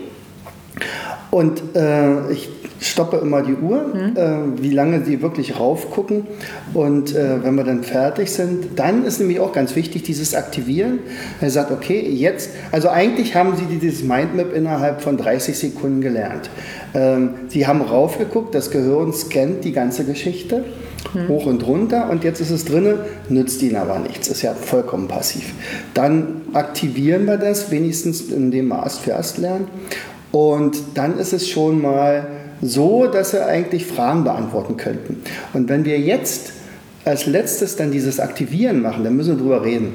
[1.32, 6.26] Und äh, ich stoppe immer die Uhr, äh, wie lange sie wirklich raufgucken.
[6.74, 10.98] Und äh, wenn wir dann fertig sind, dann ist nämlich auch ganz wichtig dieses Aktivieren.
[11.40, 16.50] Er sagt, okay, jetzt, also eigentlich haben sie dieses Mindmap innerhalb von 30 Sekunden gelernt.
[16.92, 20.64] Ähm, sie haben raufgeguckt, das Gehirn scannt die ganze Geschichte.
[21.28, 25.08] Hoch und runter und jetzt ist es drinne, nützt ihnen aber nichts, ist ja vollkommen
[25.08, 25.52] passiv.
[25.92, 29.66] Dann aktivieren wir das, wenigstens indem wir Ast für Ast lernen.
[30.32, 32.26] Und dann ist es schon mal
[32.62, 35.22] so, dass sie eigentlich Fragen beantworten könnten.
[35.52, 36.52] Und wenn wir jetzt
[37.04, 39.94] als letztes dann dieses Aktivieren machen, dann müssen wir drüber reden.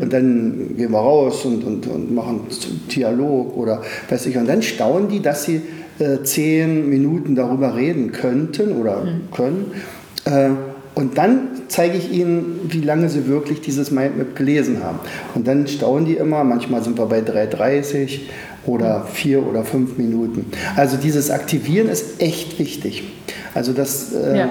[0.00, 2.40] Und dann gehen wir raus und, und, und machen
[2.94, 4.36] Dialog oder weiß ich.
[4.36, 5.62] Und dann staunen die, dass sie
[5.98, 9.72] äh, zehn Minuten darüber reden könnten oder können.
[10.24, 10.50] Äh,
[10.98, 14.98] und dann zeige ich ihnen, wie lange sie wirklich dieses Mindmap gelesen haben.
[15.36, 18.22] Und dann staunen die immer, manchmal sind wir bei 3,30
[18.66, 20.46] oder 4 oder 5 Minuten.
[20.74, 23.04] Also dieses Aktivieren ist echt wichtig.
[23.54, 24.48] Also das, äh, Ja.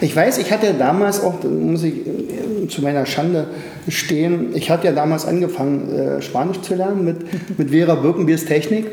[0.00, 3.48] ich weiß, ich hatte damals auch, da muss ich äh, zu meiner Schande
[3.86, 7.18] stehen, ich hatte ja damals angefangen, äh, Spanisch zu lernen mit,
[7.58, 8.86] mit Vera Birkenbiers Technik.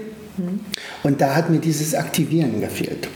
[1.04, 3.08] Und da hat mir dieses Aktivieren gefehlt.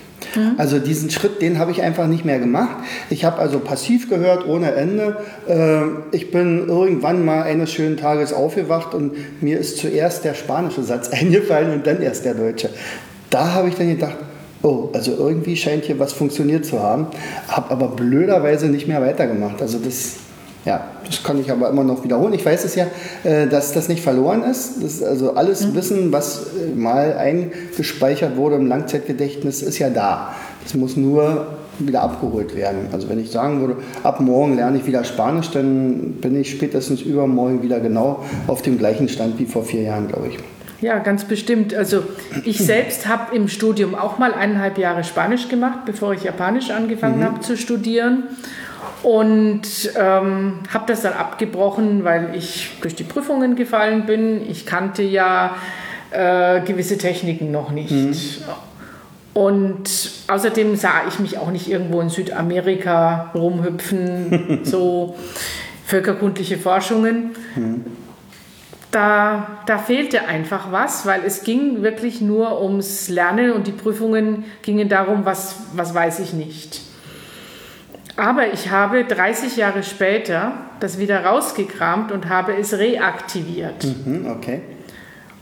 [0.58, 2.78] Also diesen Schritt, den habe ich einfach nicht mehr gemacht.
[3.10, 5.18] Ich habe also passiv gehört ohne Ende.
[5.48, 10.84] Äh, Ich bin irgendwann mal eines schönen Tages aufgewacht und mir ist zuerst der spanische
[10.84, 12.70] Satz eingefallen und dann erst der deutsche.
[13.30, 14.18] Da habe ich dann gedacht,
[14.62, 17.08] oh, also irgendwie scheint hier was funktioniert zu haben.
[17.48, 19.62] Habe aber blöderweise nicht mehr weitergemacht.
[19.62, 20.16] Also das,
[20.66, 22.34] ja, das kann ich aber immer noch wiederholen.
[22.34, 22.88] Ich weiß es ja,
[23.24, 24.78] äh, dass das nicht verloren ist.
[24.78, 30.34] Das ist also alles Wissen, was äh, mal eingespeichert wurde im Langzeitgedächtnis, ist ja da.
[30.64, 31.48] Das muss nur
[31.80, 32.88] wieder abgeholt werden.
[32.94, 37.02] Also wenn ich sagen würde, ab morgen lerne ich wieder Spanisch, dann bin ich spätestens
[37.02, 40.38] übermorgen wieder genau auf dem gleichen Stand wie vor vier Jahren, glaube ich.
[40.84, 41.74] Ja, ganz bestimmt.
[41.74, 42.04] Also
[42.44, 47.24] ich selbst habe im Studium auch mal eineinhalb Jahre Spanisch gemacht, bevor ich Japanisch angefangen
[47.24, 48.24] habe zu studieren.
[49.04, 49.62] Und
[49.98, 54.50] ähm, habe das dann abgebrochen, weil ich durch die Prüfungen gefallen bin.
[54.50, 55.56] Ich kannte ja
[56.12, 58.42] äh, gewisse Techniken noch nicht.
[59.34, 59.90] Und
[60.28, 65.16] außerdem sah ich mich auch nicht irgendwo in Südamerika rumhüpfen, so
[65.86, 67.32] völkerkundliche Forschungen.
[68.92, 74.46] Da, da fehlte einfach was, weil es ging wirklich nur ums Lernen und die Prüfungen
[74.62, 76.82] gingen darum, was, was weiß ich nicht.
[78.16, 83.84] Aber ich habe 30 Jahre später das wieder rausgekramt und habe es reaktiviert.
[83.84, 84.62] Mhm, okay.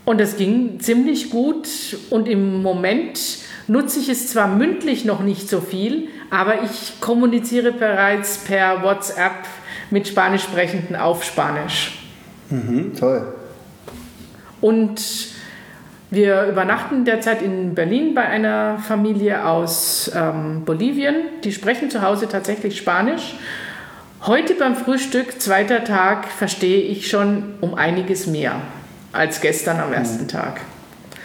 [0.04, 1.68] Und es ging ziemlich gut
[2.10, 3.20] und im Moment
[3.68, 9.46] nutze ich es zwar mündlich noch nicht so viel, aber ich kommuniziere bereits per WhatsApp
[9.90, 11.98] mit Spanisch sprechenden auf Spanisch.
[12.50, 13.32] Mhm, toll.
[14.60, 15.00] Und
[16.12, 21.14] wir übernachten derzeit in Berlin bei einer Familie aus ähm, Bolivien.
[21.42, 23.34] Die sprechen zu Hause tatsächlich Spanisch.
[24.26, 28.60] Heute beim Frühstück, zweiter Tag, verstehe ich schon um einiges mehr
[29.12, 30.60] als gestern am ersten Tag.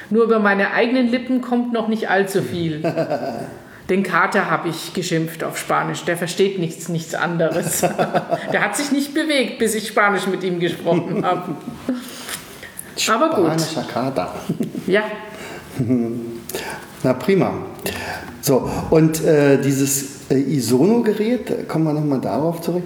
[0.09, 2.81] Nur über meine eigenen Lippen kommt noch nicht allzu viel.
[3.89, 6.05] Den Kater habe ich geschimpft auf Spanisch.
[6.05, 7.81] Der versteht nichts, nichts anderes.
[8.53, 11.55] Der hat sich nicht bewegt, bis ich Spanisch mit ihm gesprochen habe.
[13.09, 13.45] Aber gut.
[13.45, 14.33] Spanischer Kater.
[14.87, 15.03] Ja,
[17.03, 17.53] Na prima.
[18.41, 22.83] So, und äh, dieses äh, Isono-Gerät, äh, kommen wir nochmal darauf zurück.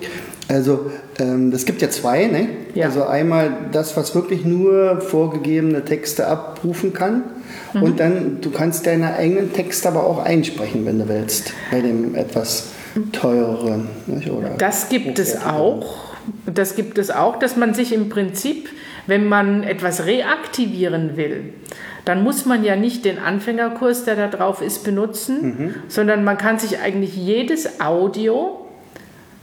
[0.48, 2.50] Also, ähm, es gibt ja zwei, ne?
[2.74, 2.88] Ja.
[2.88, 7.24] Also einmal das, was wirklich nur vorgegebene Texte abrufen kann.
[7.74, 7.84] Mhm.
[7.84, 12.16] Und dann, du kannst deine eigenen Texte aber auch einsprechen, wenn du willst, bei dem
[12.16, 12.68] etwas
[13.14, 13.88] teureren.
[14.08, 14.30] Nicht?
[14.30, 16.12] Oder das gibt es auch.
[16.46, 18.70] Das gibt es auch, dass man sich im Prinzip,
[19.08, 21.54] wenn man etwas reaktivieren will,
[22.06, 26.58] dann muss man ja nicht den Anfängerkurs, der da drauf ist, benutzen, sondern man kann
[26.58, 28.62] sich eigentlich jedes Audio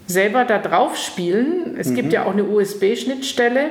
[0.09, 1.77] selber da drauf spielen.
[1.79, 1.95] Es mhm.
[1.95, 3.67] gibt ja auch eine USB-Schnittstelle,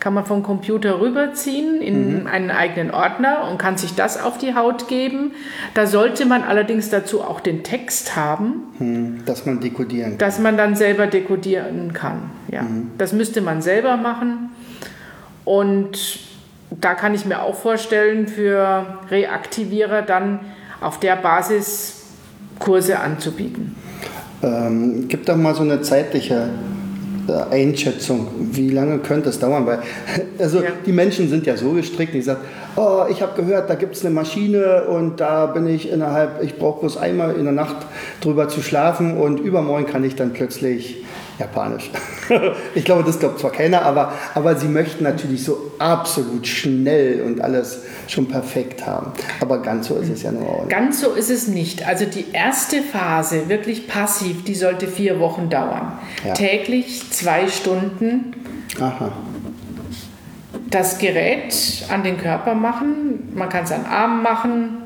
[0.00, 2.26] kann man vom Computer rüberziehen in mhm.
[2.26, 5.32] einen eigenen Ordner und kann sich das auf die Haut geben.
[5.74, 8.62] Da sollte man allerdings dazu auch den Text haben.
[8.78, 9.24] Mhm.
[9.26, 10.18] Dass man dekodieren kann.
[10.18, 12.30] Dass man dann selber dekodieren kann.
[12.50, 12.62] Ja.
[12.62, 12.92] Mhm.
[12.96, 14.48] Das müsste man selber machen.
[15.44, 16.20] Und
[16.70, 20.40] da kann ich mir auch vorstellen, für Reaktivierer dann
[20.80, 22.02] auf der Basis
[22.58, 23.74] Kurse anzubieten.
[24.42, 26.48] Ähm, gibt doch mal so eine zeitliche
[27.28, 29.66] äh, Einschätzung, wie lange könnte es dauern?
[29.66, 29.80] Weil,
[30.38, 30.70] also ja.
[30.84, 32.40] die Menschen sind ja so gestrickt, die sagen,
[32.76, 36.58] oh, ich habe gehört, da gibt es eine Maschine und da bin ich innerhalb, ich
[36.58, 37.76] brauche bloß einmal in der Nacht
[38.20, 41.04] drüber zu schlafen und übermorgen kann ich dann plötzlich
[41.38, 41.90] Japanisch.
[42.74, 47.40] ich glaube, das glaubt zwar keiner, aber, aber sie möchten natürlich so absolut schnell und
[47.40, 49.12] alles schon perfekt haben.
[49.40, 50.70] Aber ganz so ist es ja nur auch nicht.
[50.70, 51.86] Ganz so ist es nicht.
[51.86, 55.98] Also die erste Phase, wirklich passiv, die sollte vier Wochen dauern.
[56.24, 56.34] Ja.
[56.34, 58.34] Täglich zwei Stunden.
[58.80, 59.12] Aha.
[60.70, 61.54] Das Gerät
[61.88, 63.32] an den Körper machen.
[63.34, 64.78] Man kann es an Armen machen.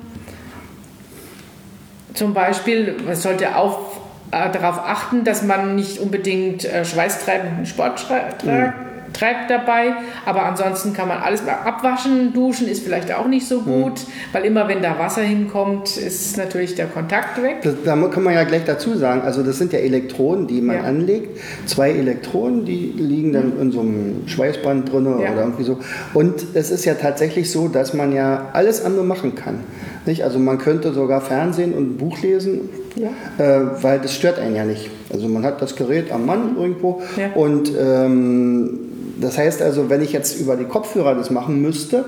[2.14, 8.06] Zum Beispiel, man sollte auch äh, darauf achten, dass man nicht unbedingt äh, schweißtreibenden Sport
[8.06, 8.44] treibt.
[8.44, 13.60] Mhm treibt dabei, aber ansonsten kann man alles abwaschen, duschen ist vielleicht auch nicht so
[13.60, 14.32] gut, mhm.
[14.32, 17.58] weil immer wenn da Wasser hinkommt, ist natürlich der Kontakt weg.
[17.62, 20.76] Das, da kann man ja gleich dazu sagen, also das sind ja Elektroden, die man
[20.76, 20.82] ja.
[20.82, 23.62] anlegt, zwei Elektroden, die liegen dann mhm.
[23.62, 25.32] in so einem Schweißband drin ja.
[25.32, 25.78] oder irgendwie so
[26.14, 29.60] und es ist ja tatsächlich so, dass man ja alles andere machen kann.
[30.06, 30.22] Nicht?
[30.22, 33.08] Also man könnte sogar Fernsehen und ein Buch lesen, ja.
[33.44, 34.90] äh, weil das stört einen ja nicht.
[35.12, 37.02] Also man hat das Gerät am Mann irgendwo
[37.34, 38.78] und ähm,
[39.20, 42.04] das heißt also, wenn ich jetzt über die Kopfhörer das machen müsste,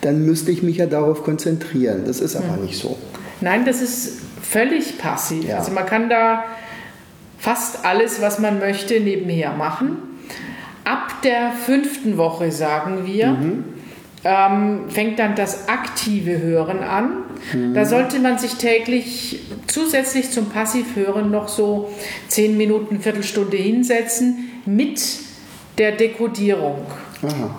[0.00, 2.02] dann müsste ich mich ja darauf konzentrieren.
[2.06, 2.64] Das ist aber mhm.
[2.64, 2.96] nicht so.
[3.40, 5.48] Nein, das ist völlig passiv.
[5.48, 5.58] Ja.
[5.58, 6.44] Also man kann da
[7.38, 9.98] fast alles, was man möchte, nebenher machen.
[10.84, 13.64] Ab der fünften Woche, sagen wir, mhm
[14.24, 17.24] ähm, fängt dann das aktive Hören an.
[17.52, 17.74] Mhm.
[17.74, 21.92] Da sollte man sich täglich zusätzlich zum Passivhören noch so
[22.28, 25.00] zehn Minuten, Viertelstunde hinsetzen mit
[25.78, 26.86] der Dekodierung.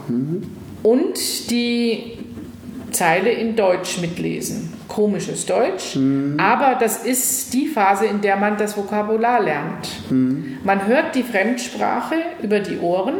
[0.08, 0.44] Mhm.
[0.84, 2.18] Und die
[2.92, 4.74] Zeile in Deutsch mitlesen.
[4.88, 6.38] Komisches Deutsch, mhm.
[6.40, 9.90] aber das ist die Phase, in der man das Vokabular lernt.
[10.12, 10.58] Mhm.
[10.64, 13.16] Man hört die Fremdsprache über die Ohren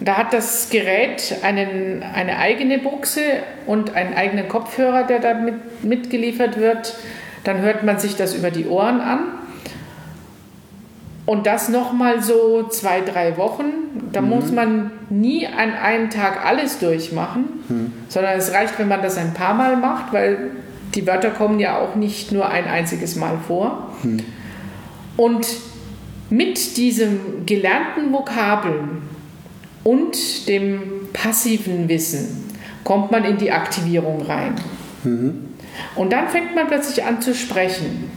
[0.00, 3.20] da hat das Gerät einen, eine eigene Buchse
[3.66, 6.96] und einen eigenen Kopfhörer, der da mit, mitgeliefert wird.
[7.44, 9.20] Dann hört man sich das über die Ohren an.
[11.30, 13.66] Und das nochmal so zwei, drei Wochen.
[14.10, 14.30] Da mhm.
[14.30, 17.92] muss man nie an einem Tag alles durchmachen, mhm.
[18.08, 20.50] sondern es reicht, wenn man das ein paar Mal macht, weil
[20.96, 23.92] die Wörter kommen ja auch nicht nur ein einziges Mal vor.
[24.02, 24.24] Mhm.
[25.16, 25.46] Und
[26.30, 29.02] mit diesem gelernten Vokabeln
[29.84, 32.50] und dem passiven Wissen
[32.82, 34.56] kommt man in die Aktivierung rein.
[35.04, 35.44] Mhm.
[35.94, 38.10] Und dann fängt man plötzlich an zu sprechen.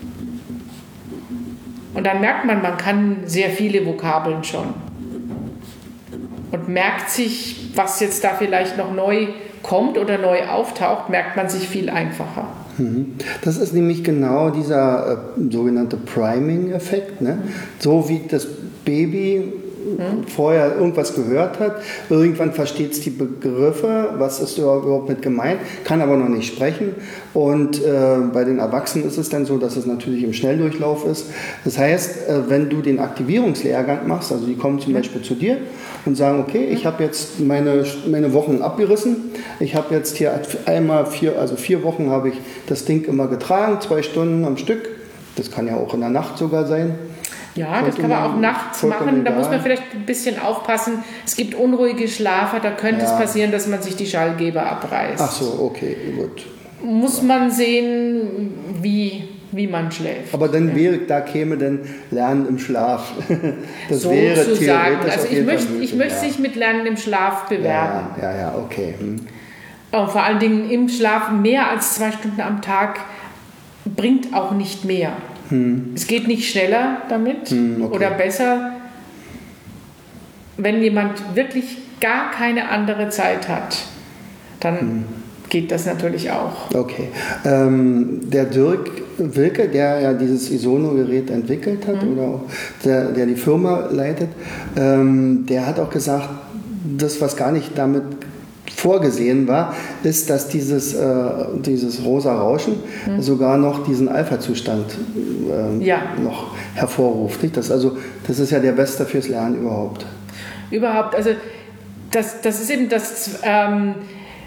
[1.94, 4.74] Und dann merkt man, man kann sehr viele Vokabeln schon.
[6.52, 9.28] Und merkt sich, was jetzt da vielleicht noch neu
[9.62, 12.48] kommt oder neu auftaucht, merkt man sich viel einfacher.
[12.78, 13.16] Mhm.
[13.44, 17.22] Das ist nämlich genau dieser äh, sogenannte Priming-Effekt.
[17.22, 17.40] Ne?
[17.80, 18.48] So wie das
[18.86, 19.54] Baby
[19.84, 20.28] hm?
[20.28, 21.78] vorher irgendwas gehört hat.
[22.10, 26.96] Irgendwann versteht es die Begriffe, was ist überhaupt mit gemeint, kann aber noch nicht sprechen.
[27.34, 31.28] Und äh, bei den Erwachsenen ist es dann so, dass es natürlich im Schnelldurchlauf ist.
[31.66, 35.58] Das heißt, äh, wenn du den Aktivierungslehrgang machst, also die kommen zum Beispiel zu dir
[36.06, 39.32] und sagen, okay, ich habe jetzt meine, meine Wochen abgerissen.
[39.60, 42.36] Ich habe jetzt hier einmal vier, also vier Wochen habe ich
[42.68, 44.90] das Ding immer getragen, zwei Stunden am Stück.
[45.36, 46.96] Das kann ja auch in der Nacht sogar sein.
[47.56, 49.24] Ja, das kann man auch nachts machen.
[49.24, 51.04] Da muss man vielleicht ein bisschen aufpassen.
[51.26, 53.12] Es gibt unruhige Schlafer, da könnte ja.
[53.12, 55.22] es passieren, dass man sich die Schallgeber abreißt.
[55.22, 56.46] Ach so, okay, gut.
[56.84, 60.34] Muss man sehen, wie, wie man schläft.
[60.34, 63.12] Aber dann wäre, da käme dann Lernen im Schlaf.
[63.90, 64.98] Das so wäre zu sagen.
[65.10, 66.20] Also ich möchte, ich möchte ja.
[66.20, 68.08] sich mit Lernen im Schlaf bewerben.
[68.20, 68.96] Ja, ja, ja okay.
[68.98, 69.28] Hm.
[69.92, 73.00] Und vor allen Dingen im Schlaf mehr als zwei Stunden am Tag
[73.86, 75.14] bringt auch nicht mehr.
[75.54, 75.92] Hm.
[75.94, 77.96] Es geht nicht schneller damit hm, okay.
[77.96, 78.72] oder besser,
[80.58, 83.78] wenn jemand wirklich gar keine andere Zeit hat,
[84.60, 85.04] dann hm.
[85.50, 86.74] geht das natürlich auch.
[86.74, 87.10] Okay.
[87.46, 92.14] Ähm, der Dirk Wilke, der ja dieses Isono-Gerät entwickelt hat mhm.
[92.14, 92.42] oder
[92.84, 94.30] der, der, die Firma leitet,
[94.76, 96.30] ähm, der hat auch gesagt,
[96.98, 98.04] das, was gar nicht damit
[98.84, 101.30] vorgesehen war, ist, dass dieses, äh,
[101.66, 102.76] dieses rosa Rauschen
[103.08, 103.22] mhm.
[103.22, 104.98] sogar noch diesen Alpha-Zustand
[105.80, 106.02] äh, ja.
[106.22, 107.42] noch hervorruft.
[107.44, 107.56] Nicht?
[107.56, 110.06] Das, also, das ist ja der Beste fürs Lernen überhaupt.
[110.70, 111.30] Überhaupt, also
[112.12, 113.96] das, das ist eben das, ähm,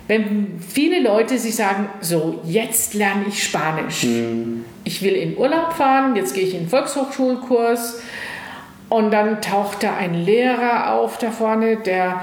[0.07, 4.05] wenn viele Leute sich sagen, so, jetzt lerne ich Spanisch.
[4.05, 4.67] Mhm.
[4.85, 8.01] Ich will in Urlaub fahren, jetzt gehe ich in den Volkshochschulkurs
[8.91, 12.21] und dann taucht da ein Lehrer auf da vorne, der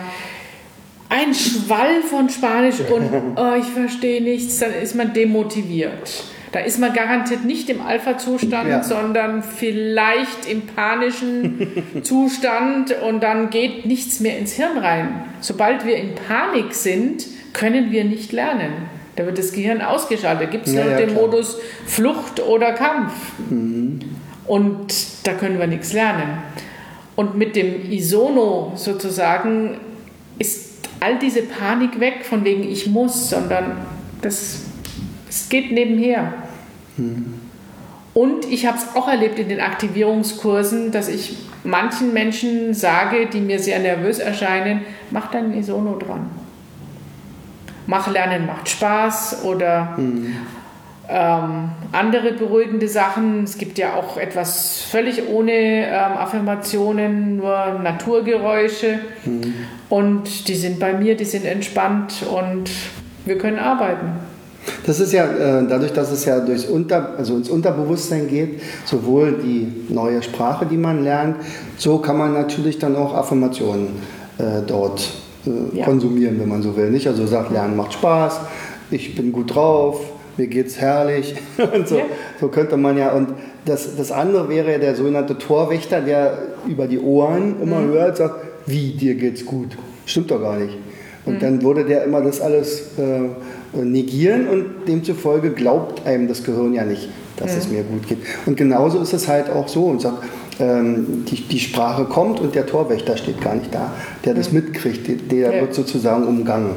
[1.13, 6.23] ein Schwall von Spanisch und oh, ich verstehe nichts, dann ist man demotiviert.
[6.51, 8.83] Da ist man garantiert nicht im Alpha-Zustand, ja.
[8.83, 11.67] sondern vielleicht im panischen
[12.03, 15.25] Zustand und dann geht nichts mehr ins Hirn rein.
[15.39, 18.71] Sobald wir in Panik sind, können wir nicht lernen.
[19.15, 20.47] Da wird das Gehirn ausgeschaltet.
[20.47, 21.21] Da gibt es nur ja, den klar.
[21.21, 23.13] Modus Flucht oder Kampf.
[23.49, 23.99] Mhm.
[24.45, 26.37] Und da können wir nichts lernen.
[27.15, 29.77] Und mit dem Isono sozusagen
[30.37, 30.72] ist
[31.03, 33.77] all diese Panik weg, von wegen ich muss, sondern
[34.21, 34.61] das,
[35.27, 36.33] das geht nebenher.
[38.13, 43.41] Und ich habe es auch erlebt in den Aktivierungskursen, dass ich manchen Menschen sage, die
[43.41, 46.29] mir sehr nervös erscheinen, mach dein Isono dran.
[47.87, 50.35] Mach Lernen macht Spaß oder mhm.
[51.15, 53.43] Ähm, andere beruhigende Sachen.
[53.43, 58.99] Es gibt ja auch etwas völlig ohne ähm, Affirmationen, nur Naturgeräusche.
[59.23, 59.53] Mhm.
[59.89, 62.71] Und die sind bei mir, die sind entspannt und
[63.25, 64.07] wir können arbeiten.
[64.87, 69.33] Das ist ja äh, dadurch, dass es ja durchs Unter, also ins Unterbewusstsein geht, sowohl
[69.33, 71.35] die neue Sprache, die man lernt,
[71.77, 73.89] so kann man natürlich dann auch Affirmationen
[74.39, 75.11] äh, dort
[75.45, 75.85] äh, ja.
[75.85, 76.89] konsumieren, wenn man so will.
[76.89, 77.07] Nicht?
[77.07, 78.39] Also sagt, Lernen macht Spaß,
[78.89, 79.99] ich bin gut drauf,
[80.37, 81.35] mir geht's herrlich
[81.73, 81.97] und so.
[81.97, 82.05] Ja.
[82.39, 83.29] So könnte man ja und
[83.65, 87.93] das, das andere wäre der sogenannte Torwächter, der über die Ohren immer mhm.
[87.93, 89.77] hört, sagt, wie dir geht's gut.
[90.05, 90.77] Stimmt doch gar nicht.
[91.25, 91.39] Und mhm.
[91.39, 96.83] dann würde der immer das alles äh, negieren und demzufolge glaubt einem das Gehirn ja
[96.83, 97.57] nicht, dass ja.
[97.59, 98.19] es mir gut geht.
[98.45, 100.23] Und genauso ist es halt auch so und sagt,
[100.59, 103.91] ähm, die, die Sprache kommt und der Torwächter steht gar nicht da,
[104.25, 105.61] der das mitkriegt, der ja.
[105.61, 106.75] wird sozusagen umgangen.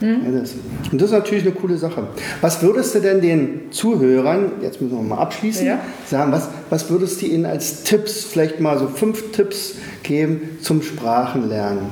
[0.00, 0.40] Mhm.
[0.40, 0.54] Das.
[0.90, 2.06] Und das ist natürlich eine coole Sache.
[2.40, 5.78] Was würdest du denn den Zuhörern, jetzt müssen wir mal abschließen, ja.
[6.08, 10.82] sagen, was, was würdest du ihnen als Tipps, vielleicht mal so fünf Tipps geben zum
[10.82, 11.86] Sprachenlernen?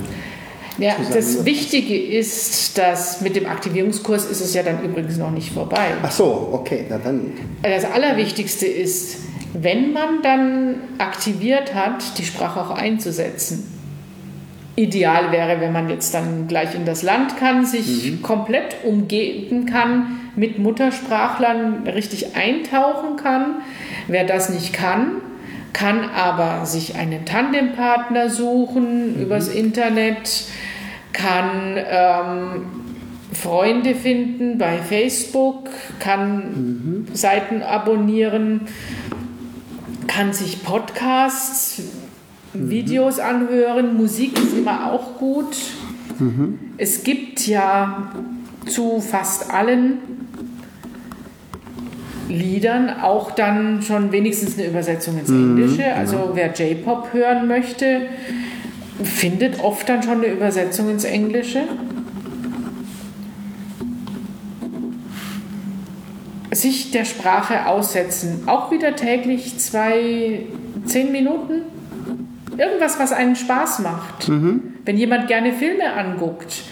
[0.78, 5.52] Ja, das Wichtige ist, dass mit dem Aktivierungskurs ist es ja dann übrigens noch nicht
[5.52, 5.88] vorbei.
[6.02, 7.32] Ach so, okay, na dann.
[7.62, 9.16] Das Allerwichtigste ist,
[9.52, 13.71] wenn man dann aktiviert hat, die Sprache auch einzusetzen.
[14.74, 18.22] Ideal wäre, wenn man jetzt dann gleich in das Land kann, sich mhm.
[18.22, 23.56] komplett umgeben kann, mit Muttersprachlern richtig eintauchen kann.
[24.08, 25.16] Wer das nicht kann,
[25.74, 29.22] kann aber sich einen Tandempartner suchen mhm.
[29.22, 30.44] übers Internet,
[31.12, 32.66] kann ähm,
[33.32, 37.06] Freunde finden bei Facebook, kann mhm.
[37.14, 38.62] Seiten abonnieren,
[40.06, 41.82] kann sich Podcasts.
[42.54, 45.56] Videos anhören, Musik ist immer auch gut.
[46.18, 46.58] Mhm.
[46.76, 48.12] Es gibt ja
[48.66, 49.98] zu fast allen
[52.28, 55.94] Liedern auch dann schon wenigstens eine Übersetzung ins mhm, Englische.
[55.94, 56.30] Also genau.
[56.34, 58.02] wer J-Pop hören möchte,
[59.02, 61.62] findet oft dann schon eine Übersetzung ins Englische.
[66.50, 70.42] Sich der Sprache aussetzen, auch wieder täglich zwei,
[70.84, 71.62] zehn Minuten.
[72.58, 74.28] Irgendwas, was einen Spaß macht.
[74.28, 74.74] Mhm.
[74.84, 76.62] Wenn jemand gerne Filme anguckt,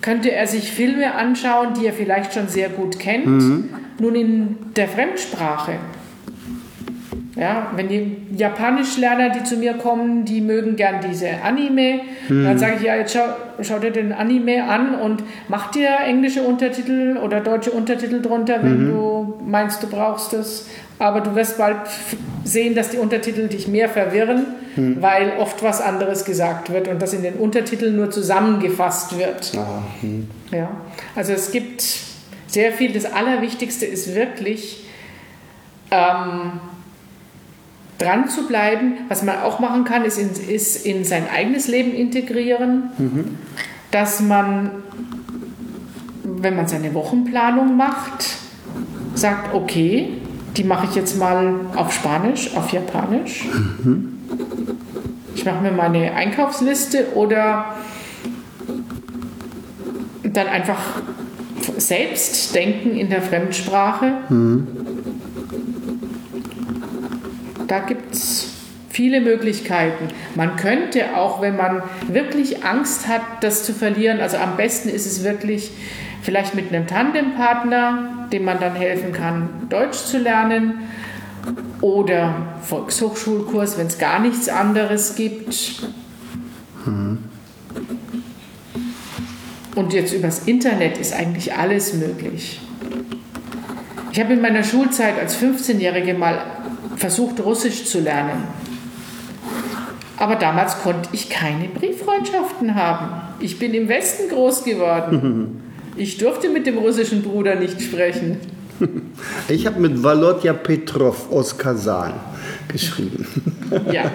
[0.00, 3.70] könnte er sich Filme anschauen, die er vielleicht schon sehr gut kennt, mhm.
[3.98, 5.72] nun in der Fremdsprache.
[7.34, 12.44] Ja, wenn die Japanischlerner, die zu mir kommen, die mögen gern diese Anime, mhm.
[12.44, 13.26] dann sage ich, ja, jetzt schau,
[13.60, 18.86] schau, dir den Anime an und mach dir englische Untertitel oder deutsche Untertitel drunter, wenn
[18.86, 18.90] mhm.
[18.90, 20.66] du meinst, du brauchst es.
[20.98, 21.76] Aber du wirst bald
[22.44, 25.02] sehen, dass die Untertitel dich mehr verwirren, mhm.
[25.02, 29.52] weil oft was anderes gesagt wird und das in den Untertiteln nur zusammengefasst wird.
[30.00, 30.28] Mhm.
[30.50, 30.70] Ja,
[31.14, 31.84] also es gibt
[32.46, 32.92] sehr viel.
[32.92, 34.86] Das Allerwichtigste ist wirklich,
[35.90, 36.60] ähm,
[37.98, 38.94] dran zu bleiben.
[39.08, 43.38] Was man auch machen kann, ist in, ist in sein eigenes Leben integrieren, mhm.
[43.90, 44.70] dass man,
[46.24, 48.38] wenn man seine Wochenplanung macht,
[49.16, 50.08] sagt, okay,
[50.56, 53.44] die mache ich jetzt mal auf Spanisch, auf Japanisch.
[53.82, 54.12] Mhm.
[55.34, 57.76] Ich mache mir meine Einkaufsliste oder
[60.22, 60.80] dann einfach
[61.76, 64.12] selbst denken in der Fremdsprache.
[64.28, 64.66] Mhm.
[67.66, 68.48] Da gibt es
[68.88, 70.08] viele Möglichkeiten.
[70.36, 75.04] Man könnte auch, wenn man wirklich Angst hat, das zu verlieren, also am besten ist
[75.04, 75.70] es wirklich
[76.22, 80.88] vielleicht mit einem Tandempartner, dem man dann helfen kann, Deutsch zu lernen.
[81.80, 85.82] oder Volkshochschulkurs, wenn es gar nichts anderes gibt.
[89.76, 92.60] Und jetzt übers Internet ist eigentlich alles möglich.
[94.10, 96.42] Ich habe in meiner Schulzeit als 15-Jährige mal
[96.96, 98.44] versucht, Russisch zu lernen.
[100.16, 103.20] Aber damals konnte ich keine Brieffreundschaften haben.
[103.40, 105.62] Ich bin im Westen groß geworden.
[105.96, 108.38] Ich durfte mit dem russischen Bruder nicht sprechen.
[109.48, 112.12] Ich habe mit Volodya Petrov aus Kasan
[112.68, 113.26] geschrieben.
[113.92, 114.10] Ja.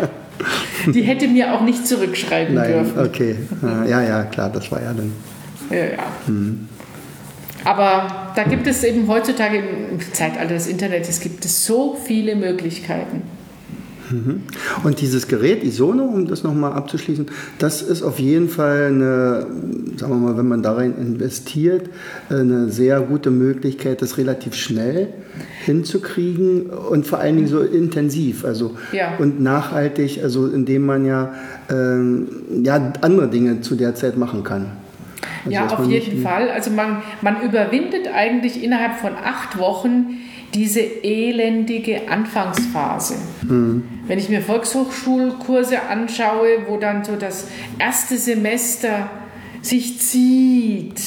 [0.86, 3.00] Die hätte mir auch nicht zurückschreiben Nein, dürfen.
[3.00, 3.36] okay.
[3.88, 5.12] Ja, ja, klar, das war ja dann.
[5.70, 6.04] Ja, ja.
[7.64, 13.24] Aber da gibt es eben heutzutage im Zeitalter des Internets, gibt es so viele Möglichkeiten.
[14.84, 17.28] Und dieses Gerät Isono, um das nochmal abzuschließen,
[17.60, 19.48] das ist auf jeden Fall eine,
[19.98, 21.90] sagen wir mal, wenn man darin investiert,
[22.30, 25.10] eine sehr gute Möglichkeit, das relativ schnell
[25.66, 29.18] hinzukriegen und vor allen Dingen so intensiv, also Ja.
[29.18, 31.34] und nachhaltig, also indem man ja,
[31.70, 32.28] ähm,
[32.64, 34.72] ja andere Dinge zu der Zeit machen kann.
[35.46, 36.50] Also, ja, auf jeden Fall.
[36.50, 40.18] Also man, man überwindet eigentlich innerhalb von acht Wochen
[40.54, 43.16] diese elendige Anfangsphase.
[43.42, 47.48] Wenn ich mir Volkshochschulkurse anschaue, wo dann so das
[47.80, 49.10] erste Semester
[49.62, 51.02] sich zieht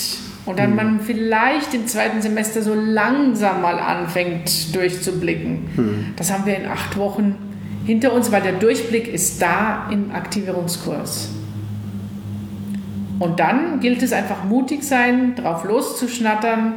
[0.47, 6.12] und dann man vielleicht im zweiten Semester so langsam mal anfängt durchzublicken.
[6.16, 7.36] Das haben wir in acht Wochen
[7.84, 11.30] hinter uns, weil der Durchblick ist da im Aktivierungskurs.
[13.18, 16.74] Und dann gilt es einfach mutig sein, drauf loszuschnattern,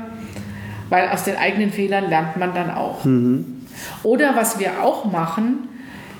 [0.90, 3.06] weil aus den eigenen Fehlern lernt man dann auch.
[4.04, 5.70] Oder was wir auch machen,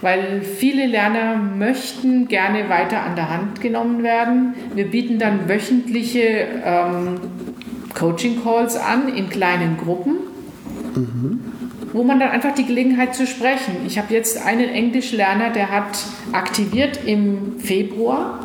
[0.02, 4.54] weil viele Lerner möchten gerne weiter an der Hand genommen werden.
[4.76, 7.20] Wir bieten dann wöchentliche ähm,
[7.96, 10.18] Coaching-Calls an in kleinen Gruppen,
[11.94, 13.78] wo man dann einfach die Gelegenheit zu sprechen.
[13.88, 18.40] Ich habe jetzt einen Englischlerner, der hat aktiviert im Februar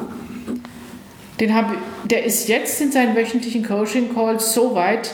[1.42, 1.72] den hab,
[2.04, 5.10] der ist jetzt in seinen wöchentlichen Coaching-Calls so weit,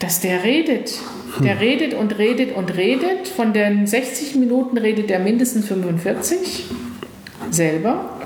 [0.00, 0.98] dass der redet.
[1.44, 3.28] Der redet und redet und redet.
[3.28, 6.64] Von den 60 Minuten redet er mindestens 45
[7.50, 8.18] selber.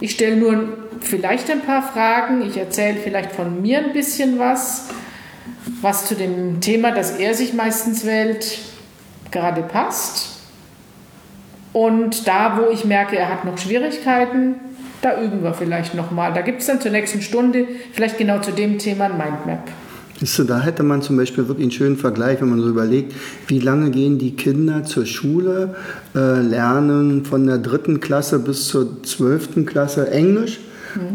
[0.00, 2.42] Ich stelle nur vielleicht ein paar Fragen.
[2.42, 4.88] Ich erzähle vielleicht von mir ein bisschen was,
[5.80, 8.58] was zu dem Thema, das er sich meistens wählt,
[9.30, 10.40] gerade passt.
[11.72, 14.56] Und da, wo ich merke, er hat noch Schwierigkeiten,
[15.00, 16.32] da üben wir vielleicht nochmal.
[16.32, 19.68] Da gibt es dann zur nächsten Stunde vielleicht genau zu dem Thema ein Mindmap.
[20.22, 23.12] Siehst du, da hätte man zum Beispiel wirklich einen schönen Vergleich, wenn man so überlegt,
[23.48, 25.74] wie lange gehen die Kinder zur Schule,
[26.14, 30.60] äh, lernen von der dritten Klasse bis zur zwölften Klasse Englisch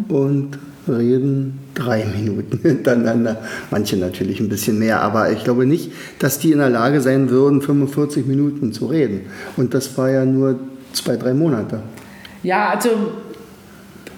[0.10, 3.38] und reden drei Minuten hintereinander.
[3.72, 7.30] Manche natürlich ein bisschen mehr, aber ich glaube nicht, dass die in der Lage sein
[7.30, 9.22] würden, 45 Minuten zu reden.
[9.56, 10.60] Und das war ja nur
[10.92, 11.80] zwei, drei Monate.
[12.44, 12.90] Ja, also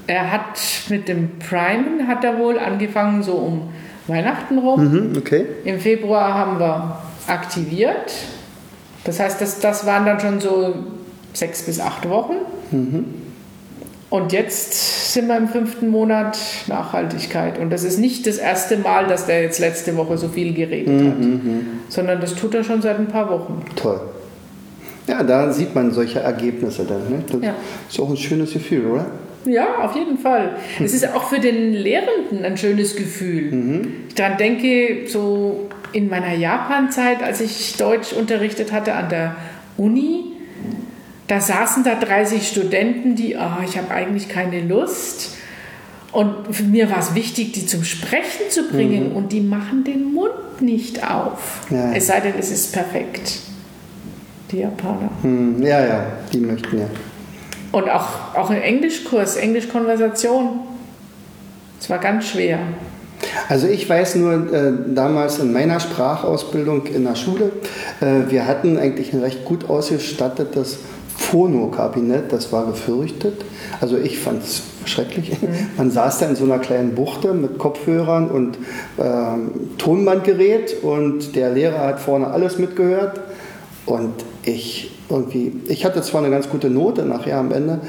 [0.08, 0.60] er hat
[0.90, 3.70] mit dem Primen hat er wohl angefangen so um
[4.10, 4.84] Weihnachten rum.
[5.12, 5.46] Mhm, okay.
[5.66, 6.98] Im Februar haben wir
[7.28, 8.12] aktiviert.
[9.04, 10.74] Das heißt, das, das waren dann schon so
[11.34, 12.34] sechs bis acht Wochen.
[14.10, 16.38] Und jetzt sind wir im fünften Monat
[16.68, 17.60] Nachhaltigkeit.
[17.60, 21.02] Und das ist nicht das erste Mal, dass der jetzt letzte Woche so viel geredet
[21.08, 21.14] hat,
[21.90, 23.64] sondern das tut er schon seit ein paar Wochen.
[23.76, 24.02] Toll.
[25.08, 27.10] Ja, da sieht man solche Ergebnisse dann.
[27.10, 27.24] Ne?
[27.32, 27.54] Das Ja.
[27.90, 29.06] ist auch ein schönes Gefühl, oder?
[29.46, 30.58] Ja, auf jeden Fall.
[30.84, 33.88] Es ist auch für den Lehrenden ein schönes Gefühl.
[34.10, 39.36] Ich daran denke, so in meiner Japan-Zeit, als ich Deutsch unterrichtet hatte an der
[39.78, 40.34] Uni,
[41.28, 45.38] da saßen da 30 Studenten, die, ah, ich habe eigentlich keine Lust.
[46.12, 50.12] Und für mir war es wichtig, die zum Sprechen zu bringen und die machen den
[50.12, 51.68] Mund nicht auf.
[51.70, 51.94] Ja.
[51.94, 53.40] Es sei denn, es ist perfekt.
[54.52, 55.12] Die Japaner.
[55.22, 56.86] Hm, ja, ja, die möchten ja.
[57.72, 60.62] Und auch, auch im Englischkurs, Englischkonversation.
[61.80, 62.60] Es war ganz schwer.
[63.48, 67.52] Also ich weiß nur, äh, damals in meiner Sprachausbildung in der Schule,
[68.02, 70.80] äh, wir hatten eigentlich ein recht gut ausgestattetes
[71.18, 73.46] Phonokabinett, das war gefürchtet.
[73.82, 75.32] Also ich fand es schrecklich.
[75.78, 78.58] Man saß da in so einer kleinen Buchte mit Kopfhörern und
[78.98, 83.20] ähm, Tonbandgerät und der Lehrer hat vorne alles mitgehört
[83.90, 84.14] und
[84.44, 87.80] ich irgendwie, ich hatte zwar eine ganz gute Note nachher am Ende,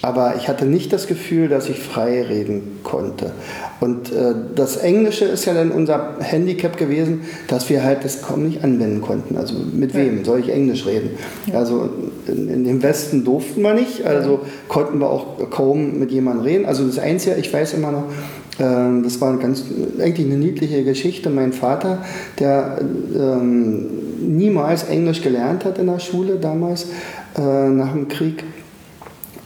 [0.00, 3.32] aber ich hatte nicht das Gefühl, dass ich frei reden konnte.
[3.80, 8.46] Und äh, das Englische ist ja dann unser Handicap gewesen, dass wir halt das kaum
[8.46, 9.36] nicht anwenden konnten.
[9.36, 11.10] Also mit wem soll ich Englisch reden?
[11.52, 11.90] Also
[12.28, 16.64] in, in dem Westen durften wir nicht, also konnten wir auch kaum mit jemandem reden.
[16.66, 18.04] Also das Einzige, ich weiß immer noch,
[18.60, 19.64] Ähm, das war ganz,
[19.98, 21.30] eigentlich eine niedliche Geschichte.
[21.30, 22.04] Mein Vater,
[22.38, 22.78] der
[23.16, 23.86] ähm,
[24.20, 26.86] niemals Englisch gelernt hat in der Schule damals,
[27.36, 28.44] äh, nach dem Krieg,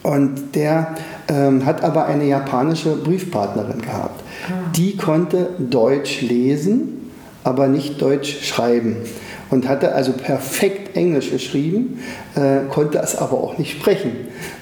[0.03, 0.95] und der
[1.29, 4.23] ähm, hat aber eine japanische Briefpartnerin gehabt.
[4.47, 4.71] Ah.
[4.77, 7.11] Die konnte Deutsch lesen,
[7.43, 8.97] aber nicht Deutsch schreiben
[9.51, 12.01] und hatte also perfekt Englisch geschrieben,
[12.35, 14.13] äh, konnte es aber auch nicht sprechen.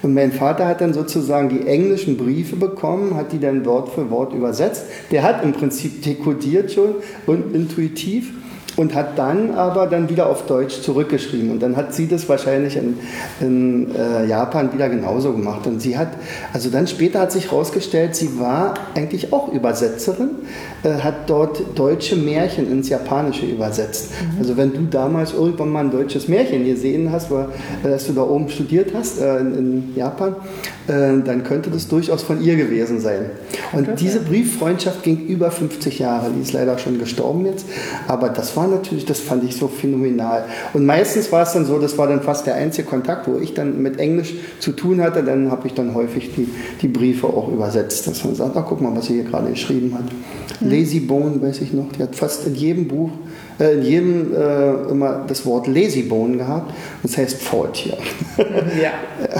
[0.03, 4.11] Und mein Vater hat dann sozusagen die englischen Briefe bekommen, hat die dann Wort für
[4.11, 4.85] Wort übersetzt.
[5.11, 6.97] Der hat im Prinzip dekodiert schon
[7.27, 8.33] und intuitiv
[8.77, 11.51] und hat dann aber dann wieder auf Deutsch zurückgeschrieben.
[11.51, 12.99] Und dann hat sie das wahrscheinlich in,
[13.41, 15.67] in äh, Japan wieder genauso gemacht.
[15.67, 16.09] Und sie hat,
[16.53, 20.31] also dann später hat sich herausgestellt, sie war eigentlich auch Übersetzerin,
[20.85, 24.11] äh, hat dort deutsche Märchen ins Japanische übersetzt.
[24.11, 24.39] Mhm.
[24.41, 27.47] Also wenn du damals irgendwann mal ein deutsches Märchen gesehen hast, weil,
[27.85, 30.35] äh, dass du da oben studiert hast äh, in, in, Japan,
[30.89, 33.27] äh, dann könnte das durchaus von ihr gewesen sein.
[33.73, 33.97] Und okay.
[33.99, 36.31] diese Brieffreundschaft ging über 50 Jahre.
[36.37, 37.67] Die ist leider schon gestorben jetzt.
[38.09, 40.45] Aber das war natürlich, das fand ich so phänomenal.
[40.73, 43.55] Und meistens war es dann so, das war dann fast der einzige Kontakt, wo ich
[43.55, 45.23] dann mit Englisch zu tun hatte.
[45.23, 46.49] Dann habe ich dann häufig die,
[46.81, 49.95] die Briefe auch übersetzt, dass man sagt, ach guck mal, was sie hier gerade geschrieben
[49.95, 50.05] hat.
[50.65, 53.11] Lazy Bone, weiß ich noch, die hat fast in jedem Buch
[53.63, 56.73] äh, in jedem äh, immer das Wort Lazybone gehabt.
[57.03, 57.97] Das heißt Faultier.
[58.83, 58.93] Ja.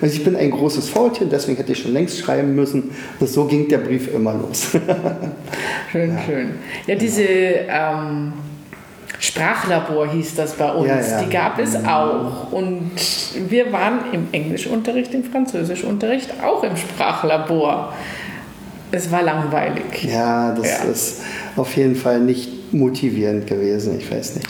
[0.00, 2.90] also ich bin ein großes Faultier, deswegen hätte ich schon längst schreiben müssen.
[3.20, 4.70] Das, so ging der Brief immer los.
[5.92, 6.22] schön, ja.
[6.22, 6.50] schön.
[6.86, 8.32] Ja, diese ähm,
[9.18, 10.88] Sprachlabor hieß das bei uns.
[10.88, 11.22] Ja, ja.
[11.22, 11.86] Die gab es mhm.
[11.86, 12.52] auch.
[12.52, 12.90] Und
[13.48, 17.92] wir waren im Englischunterricht, im Französischunterricht auch im Sprachlabor.
[18.92, 20.04] Es war langweilig.
[20.04, 20.84] Ja, das ja.
[20.84, 21.22] ist
[21.56, 24.48] auf jeden Fall nicht motivierend gewesen, ich weiß nicht.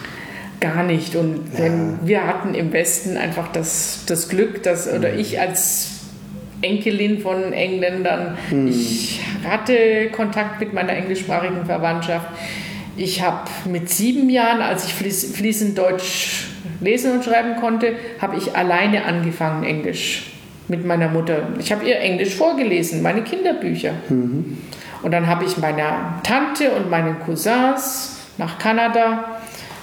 [0.61, 1.17] Gar nicht.
[1.17, 1.71] Und ja.
[2.03, 5.19] wir hatten im Westen einfach das, das Glück, dass, oder mhm.
[5.19, 5.91] ich als
[6.61, 8.69] Enkelin von Engländern, mhm.
[8.69, 12.27] ich hatte Kontakt mit meiner englischsprachigen Verwandtschaft.
[12.97, 16.49] Ich habe mit sieben Jahren, als ich fließend Deutsch
[16.81, 20.32] lesen und schreiben konnte, habe ich alleine angefangen, Englisch
[20.73, 21.49] mit meiner Mutter.
[21.59, 23.93] Ich habe ihr Englisch vorgelesen, meine Kinderbücher.
[24.09, 24.57] Mhm.
[25.03, 29.41] Und dann habe ich meiner Tante und meinen Cousins nach Kanada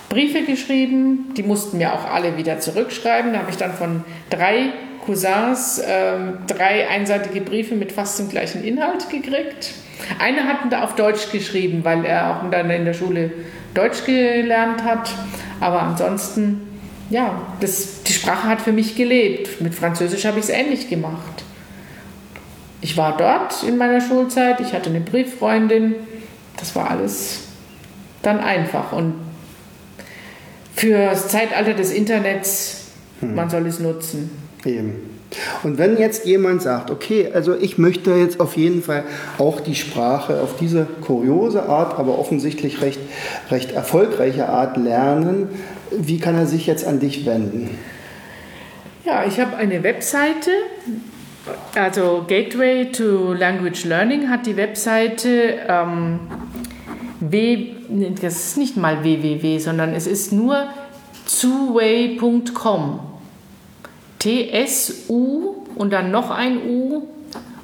[0.10, 1.32] Briefe geschrieben.
[1.38, 3.34] Die mussten mir auch alle wieder zurückschreiben.
[3.34, 4.72] Da habe ich dann von drei
[5.06, 6.14] Cousins äh,
[6.48, 9.74] drei einseitige Briefe mit fast dem gleichen Inhalt gekriegt.
[10.18, 13.32] Einer hat da auf Deutsch geschrieben, weil er auch dann in der Schule
[13.76, 15.12] Deutsch gelernt hat.
[15.60, 16.66] Aber ansonsten
[17.10, 17.99] ja, das,
[18.30, 19.60] Sprache hat für mich gelebt.
[19.60, 21.44] Mit Französisch habe ich es ähnlich gemacht.
[22.80, 25.96] Ich war dort in meiner Schulzeit, ich hatte eine Brieffreundin,
[26.58, 27.40] das war alles
[28.22, 28.92] dann einfach.
[28.92, 29.16] Und
[30.76, 33.34] für das Zeitalter des Internets, hm.
[33.34, 34.30] man soll es nutzen.
[34.64, 34.98] Eben.
[35.64, 39.06] Und wenn jetzt jemand sagt, okay, also ich möchte jetzt auf jeden Fall
[39.40, 43.00] auch die Sprache auf diese kuriose Art, aber offensichtlich recht,
[43.50, 45.50] recht erfolgreiche Art lernen,
[45.90, 47.72] wie kann er sich jetzt an dich wenden?
[49.10, 50.52] Ja, ich habe eine Webseite,
[51.74, 56.20] also Gateway to Language Learning hat die Webseite ähm,
[57.20, 57.72] w,
[58.22, 60.68] das ist nicht mal www, sondern es ist nur
[61.28, 63.00] twoway.com.
[64.20, 67.08] T-S-U und dann noch ein U,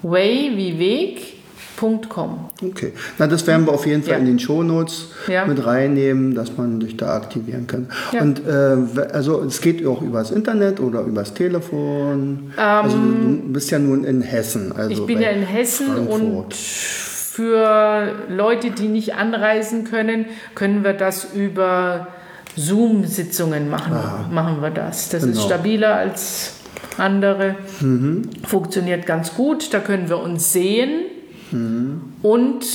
[0.02, 1.35] way wie Weg,
[1.78, 2.50] Com.
[2.64, 4.18] Okay, na das werden wir auf jeden Fall ja.
[4.20, 5.46] in den Shownotes ja.
[5.46, 7.90] mit reinnehmen, dass man sich da aktivieren kann.
[8.12, 8.22] Ja.
[8.22, 12.54] Und äh, also es geht auch übers Internet oder übers Telefon.
[12.58, 14.72] Ähm, also du bist ja nun in Hessen.
[14.72, 16.22] Also ich bin ja in Hessen Frankfurt.
[16.22, 22.08] und für Leute, die nicht anreisen können, können wir das über
[22.56, 23.94] Zoom-Sitzungen machen.
[23.94, 25.10] Ah, machen wir das.
[25.10, 25.38] Das genau.
[25.38, 26.54] ist stabiler als
[26.98, 27.56] andere.
[27.82, 28.30] Mhm.
[28.46, 29.74] Funktioniert ganz gut.
[29.74, 31.05] Da können wir uns sehen
[31.52, 32.02] mhm.
[32.22, 32.66] und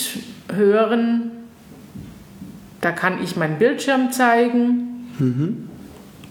[0.52, 1.32] hören.
[2.80, 5.08] Da kann ich meinen Bildschirm zeigen.
[5.18, 5.68] Mhm.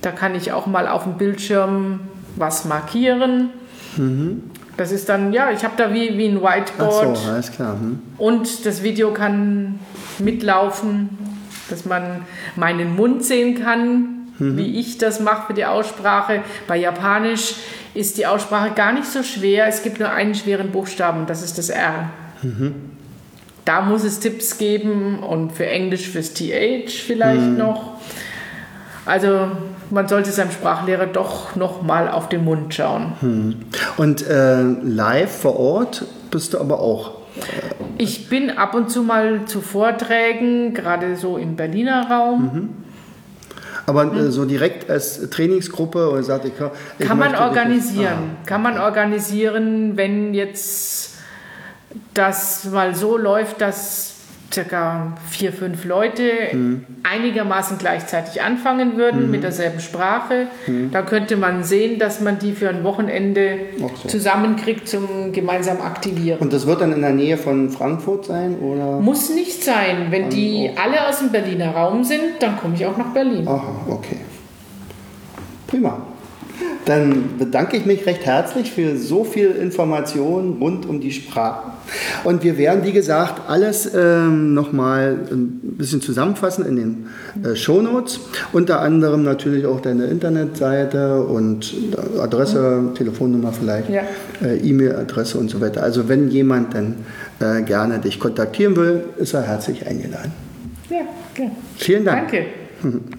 [0.01, 1.99] Da kann ich auch mal auf dem Bildschirm
[2.35, 3.49] was markieren.
[3.97, 4.43] Mhm.
[4.79, 7.07] Das ist dann, ja, ich habe da wie, wie ein Whiteboard.
[7.11, 7.73] Ach so, alles klar.
[7.73, 7.99] Hm.
[8.17, 9.77] Und das Video kann
[10.19, 11.09] mitlaufen,
[11.69, 12.21] dass man
[12.55, 14.55] meinen Mund sehen kann, mhm.
[14.55, 16.43] wie ich das mache für die Aussprache.
[16.65, 17.55] Bei Japanisch
[17.93, 19.67] ist die Aussprache gar nicht so schwer.
[19.67, 22.09] Es gibt nur einen schweren Buchstaben, das ist das R.
[22.41, 22.75] Mhm.
[23.65, 27.57] Da muss es Tipps geben und für Englisch fürs TH vielleicht mhm.
[27.57, 27.99] noch.
[29.05, 29.51] Also
[29.91, 33.13] man sollte seinem Sprachlehrer doch noch mal auf den Mund schauen.
[33.21, 33.55] Mhm.
[33.97, 37.41] Und äh, live vor Ort bist du aber auch äh,
[37.97, 42.41] ich bin ab und zu mal zu Vorträgen, gerade so im Berliner Raum.
[42.41, 42.69] Mhm.
[43.85, 46.53] Aber äh, so direkt als Trainingsgruppe oder sagt ich,
[46.99, 51.15] ich kann man organisieren, ah, kann man organisieren, wenn jetzt
[52.13, 54.15] das mal so läuft, dass
[54.53, 56.85] circa vier, fünf Leute mhm.
[57.03, 59.31] einigermaßen gleichzeitig anfangen würden mhm.
[59.31, 60.47] mit derselben Sprache.
[60.67, 60.91] Mhm.
[60.91, 64.07] Da könnte man sehen, dass man die für ein Wochenende so.
[64.07, 66.39] zusammenkriegt zum gemeinsam aktivieren.
[66.39, 68.57] Und das wird dann in der Nähe von Frankfurt sein?
[68.59, 68.99] Oder?
[68.99, 70.07] Muss nicht sein.
[70.09, 73.47] Wenn die alle aus dem Berliner Raum sind, dann komme ich auch nach Berlin.
[73.47, 74.17] Aha, okay.
[75.67, 76.01] Prima.
[76.85, 81.71] Dann bedanke ich mich recht herzlich für so viel Information rund um die Sprache.
[82.23, 87.07] Und wir werden, wie gesagt, alles ähm, nochmal ein bisschen zusammenfassen in den
[87.43, 88.19] äh, Shownotes.
[88.53, 91.73] Unter anderem natürlich auch deine Internetseite und
[92.19, 92.95] Adresse, mhm.
[92.95, 94.03] Telefonnummer vielleicht, ja.
[94.43, 95.83] äh, E-Mail-Adresse und so weiter.
[95.83, 96.95] Also wenn jemand dann
[97.39, 100.31] äh, gerne dich kontaktieren will, ist er herzlich eingeladen.
[100.89, 101.01] Ja,
[101.31, 101.51] okay.
[101.77, 102.31] Vielen Dank.
[102.31, 102.45] Danke.